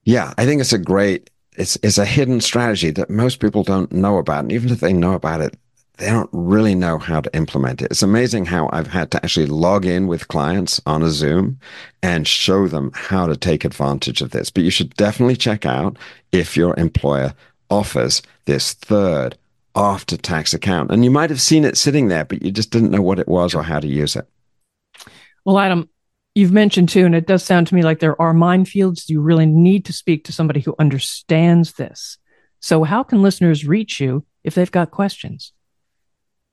Yeah, 0.03 0.35
I 0.37 0.45
think 0.45 0.61
it's 0.61 0.73
a 0.73 0.79
great 0.79 1.31
it's 1.57 1.79
it's 1.85 1.99
a 1.99 2.05
hidden 2.05 2.41
strategy 2.41 2.91
that 2.91 3.11
most 3.11 3.39
people 3.39 3.63
don't 3.63 3.93
know 3.93 4.19
about 4.19 4.41
and 4.41 4.53
even 4.53 4.71
if 4.71 4.81
they 4.81 4.93
know 4.93 5.13
about 5.13 5.41
it 5.41 5.57
they 5.97 6.07
don't 6.07 6.31
really 6.33 6.75
know 6.75 6.99
how 6.99 7.21
to 7.21 7.35
implement 7.35 7.81
it. 7.81 7.91
It's 7.91 8.03
amazing 8.03 8.47
how 8.47 8.69
I've 8.73 8.89
had 8.89 9.11
to 9.13 9.25
actually 9.25 9.47
log 9.47 9.87
in 9.87 10.07
with 10.07 10.29
clients 10.29 10.81
on 10.85 11.03
a 11.03 11.11
Zoom 11.11 11.59
and 12.03 12.29
show 12.29 12.69
them 12.69 12.91
how 12.95 13.27
to 13.27 13.37
take 13.37 13.65
advantage 13.65 14.21
of 14.21 14.31
this. 14.31 14.51
But 14.51 14.65
you 14.65 14.71
should 14.71 14.95
definitely 14.95 15.37
check 15.37 15.65
out 15.65 15.97
if 16.33 16.57
your 16.57 16.79
employer 16.79 17.35
offers 17.71 18.21
this 18.45 18.75
third 18.75 19.39
after 19.75 20.17
tax 20.17 20.53
account. 20.53 20.91
And 20.91 21.03
you 21.03 21.11
might 21.11 21.31
have 21.31 21.41
seen 21.41 21.65
it 21.65 21.79
sitting 21.79 22.09
there, 22.09 22.25
but 22.25 22.43
you 22.43 22.51
just 22.51 22.71
didn't 22.71 22.91
know 22.91 23.03
what 23.03 23.19
it 23.19 23.29
was 23.29 23.55
or 23.55 23.63
how 23.63 23.81
to 23.81 23.89
use 23.89 24.17
it. 24.17 24.27
Well, 25.45 25.59
Adam, 25.59 25.89
you've 26.35 26.53
mentioned 26.53 26.91
too, 26.91 27.07
and 27.07 27.15
it 27.15 27.27
does 27.27 27.43
sound 27.43 27.69
to 27.69 27.75
me 27.75 27.83
like 27.83 28.01
there 28.01 28.21
are 28.21 28.35
minefields. 28.35 29.09
You 29.09 29.21
really 29.23 29.47
need 29.47 29.87
to 29.87 29.93
speak 29.93 30.25
to 30.25 30.33
somebody 30.33 30.61
who 30.61 30.75
understands 30.79 31.75
this. 31.75 32.19
So, 32.61 32.85
how 32.85 33.03
can 33.03 33.23
listeners 33.23 33.67
reach 33.67 34.01
you 34.01 34.25
if 34.43 34.55
they've 34.55 34.71
got 34.71 34.91
questions? 34.91 35.53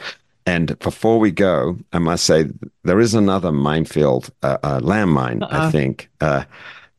And 0.45 0.79
before 0.79 1.19
we 1.19 1.31
go, 1.31 1.77
I 1.91 1.99
must 1.99 2.25
say 2.25 2.45
there 2.83 2.99
is 2.99 3.13
another 3.13 3.51
minefield, 3.51 4.29
uh, 4.43 4.57
uh, 4.63 4.79
landmine, 4.79 5.41
uh-uh. 5.43 5.67
I 5.67 5.71
think, 5.71 6.09
uh, 6.21 6.45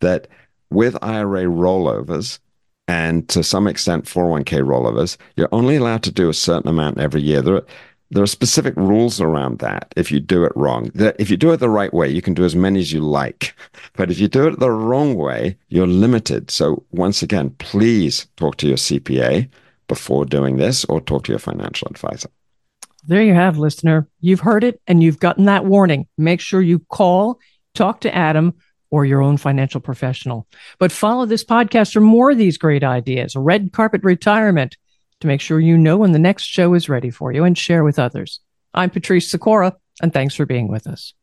that 0.01 0.29
with 0.71 0.99
IRA 1.03 1.45
rollovers 1.45 2.39
and 2.89 3.29
to 3.29 3.43
some 3.43 3.67
extent 3.67 4.07
401k 4.07 4.63
rollovers, 4.63 5.17
you're 5.37 5.49
only 5.53 5.77
allowed 5.77 6.03
to 6.05 6.13
do 6.13 6.29
a 6.29 6.35
certain 6.35 6.69
amount 6.69 6.99
every 6.99 7.21
year. 7.21 7.43
There, 7.43 7.63
there 8.11 8.23
are 8.23 8.27
specific 8.27 8.75
rules 8.77 9.21
around 9.21 9.59
that 9.59 9.93
if 9.97 10.11
you 10.11 10.21
do 10.21 10.45
it 10.45 10.53
wrong. 10.57 10.91
That 10.95 11.17
If 11.19 11.31
you 11.31 11.37
do 11.37 11.53
it 11.53 11.59
the 11.59 11.71
right 11.71 11.93
way, 11.93 12.09
you 12.09 12.23
can 12.23 12.35
do 12.35 12.45
as 12.45 12.57
many 12.57 12.81
as 12.81 12.93
you 12.93 13.01
like. 13.01 13.55
But 13.95 14.11
if 14.11 14.19
you 14.21 14.29
do 14.29 14.47
it 14.47 14.61
the 14.61 14.71
wrong 14.71 15.17
way, 15.17 15.57
you're 15.69 15.87
limited. 15.87 16.51
So, 16.51 16.85
once 16.93 17.23
again, 17.23 17.51
please 17.59 18.29
talk 18.37 18.57
to 18.59 18.69
your 18.69 18.77
CPA 18.77 19.49
before 19.89 20.25
doing 20.25 20.57
this 20.57 20.85
or 20.85 21.01
talk 21.01 21.25
to 21.25 21.33
your 21.33 21.41
financial 21.41 21.89
advisor. 21.89 22.31
There 23.07 23.23
you 23.23 23.35
have, 23.35 23.59
listener. 23.59 24.07
You've 24.21 24.41
heard 24.41 24.63
it 24.63 24.81
and 24.87 25.03
you've 25.03 25.19
gotten 25.19 25.47
that 25.47 25.65
warning. 25.65 26.07
Make 26.17 26.41
sure 26.41 26.61
you 26.61 26.79
call, 26.91 27.41
talk 27.75 28.01
to 28.03 28.15
Adam 28.15 28.55
or 28.91 29.05
your 29.05 29.21
own 29.23 29.37
financial 29.37 29.81
professional. 29.81 30.47
But 30.79 30.93
follow 30.93 31.27
this 31.27 31.45
podcast 31.45 31.93
for 31.93 32.01
more 32.01 32.31
of 32.31 32.39
these 32.39 32.59
great 32.59 32.85
ideas, 32.85 33.35
red 33.35 33.73
carpet 33.73 34.03
retirement, 34.05 34.77
to 35.21 35.27
make 35.27 35.41
sure 35.41 35.61
you 35.61 35.77
know 35.77 35.97
when 35.97 36.13
the 36.13 36.19
next 36.19 36.45
show 36.45 36.75
is 36.75 36.89
ready 36.89 37.11
for 37.11 37.33
you 37.33 37.45
and 37.45 37.57
share 37.57 37.85
with 37.85 37.99
others. 37.99 38.41
I'm 38.75 38.91
Patrice 38.91 39.31
Sikora, 39.31 39.77
and 40.03 40.13
thanks 40.13 40.35
for 40.35 40.47
being 40.47 40.69
with 40.69 40.87
us. 40.87 41.15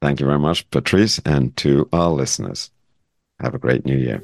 Thank 0.00 0.20
you 0.20 0.26
very 0.26 0.38
much, 0.38 0.68
Patrice, 0.70 1.18
and 1.24 1.56
to 1.58 1.88
our 1.92 2.10
listeners. 2.10 2.70
Have 3.40 3.54
a 3.54 3.58
great 3.58 3.84
new 3.84 3.96
year. 3.96 4.22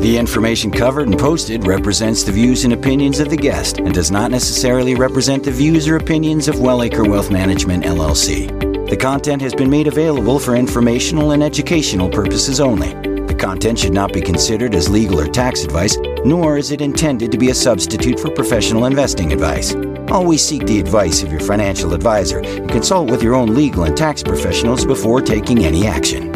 The 0.00 0.16
information 0.16 0.70
covered 0.70 1.08
and 1.08 1.18
posted 1.18 1.66
represents 1.66 2.22
the 2.22 2.30
views 2.30 2.64
and 2.64 2.72
opinions 2.72 3.18
of 3.18 3.30
the 3.30 3.36
guest 3.36 3.78
and 3.78 3.92
does 3.92 4.12
not 4.12 4.30
necessarily 4.30 4.94
represent 4.94 5.42
the 5.42 5.50
views 5.50 5.88
or 5.88 5.96
opinions 5.96 6.46
of 6.46 6.60
Wellacre 6.60 7.08
Wealth 7.08 7.32
Management, 7.32 7.84
LLC. 7.84 8.46
The 8.88 8.96
content 8.96 9.42
has 9.42 9.54
been 9.54 9.68
made 9.68 9.88
available 9.88 10.38
for 10.38 10.54
informational 10.54 11.32
and 11.32 11.42
educational 11.42 12.08
purposes 12.08 12.60
only. 12.60 12.92
The 13.26 13.34
content 13.34 13.80
should 13.80 13.92
not 13.92 14.12
be 14.12 14.22
considered 14.22 14.74
as 14.74 14.88
legal 14.88 15.20
or 15.20 15.26
tax 15.26 15.64
advice, 15.64 15.96
nor 16.24 16.58
is 16.58 16.70
it 16.70 16.80
intended 16.80 17.32
to 17.32 17.38
be 17.38 17.50
a 17.50 17.54
substitute 17.54 18.18
for 18.18 18.30
professional 18.30 18.86
investing 18.86 19.32
advice. 19.32 19.74
Always 20.10 20.44
seek 20.44 20.66
the 20.66 20.80
advice 20.80 21.22
of 21.22 21.30
your 21.30 21.40
financial 21.40 21.94
advisor 21.94 22.40
and 22.40 22.70
consult 22.70 23.10
with 23.10 23.22
your 23.22 23.34
own 23.34 23.54
legal 23.54 23.84
and 23.84 23.96
tax 23.96 24.22
professionals 24.22 24.84
before 24.84 25.20
taking 25.20 25.64
any 25.64 25.86
action. 25.86 26.27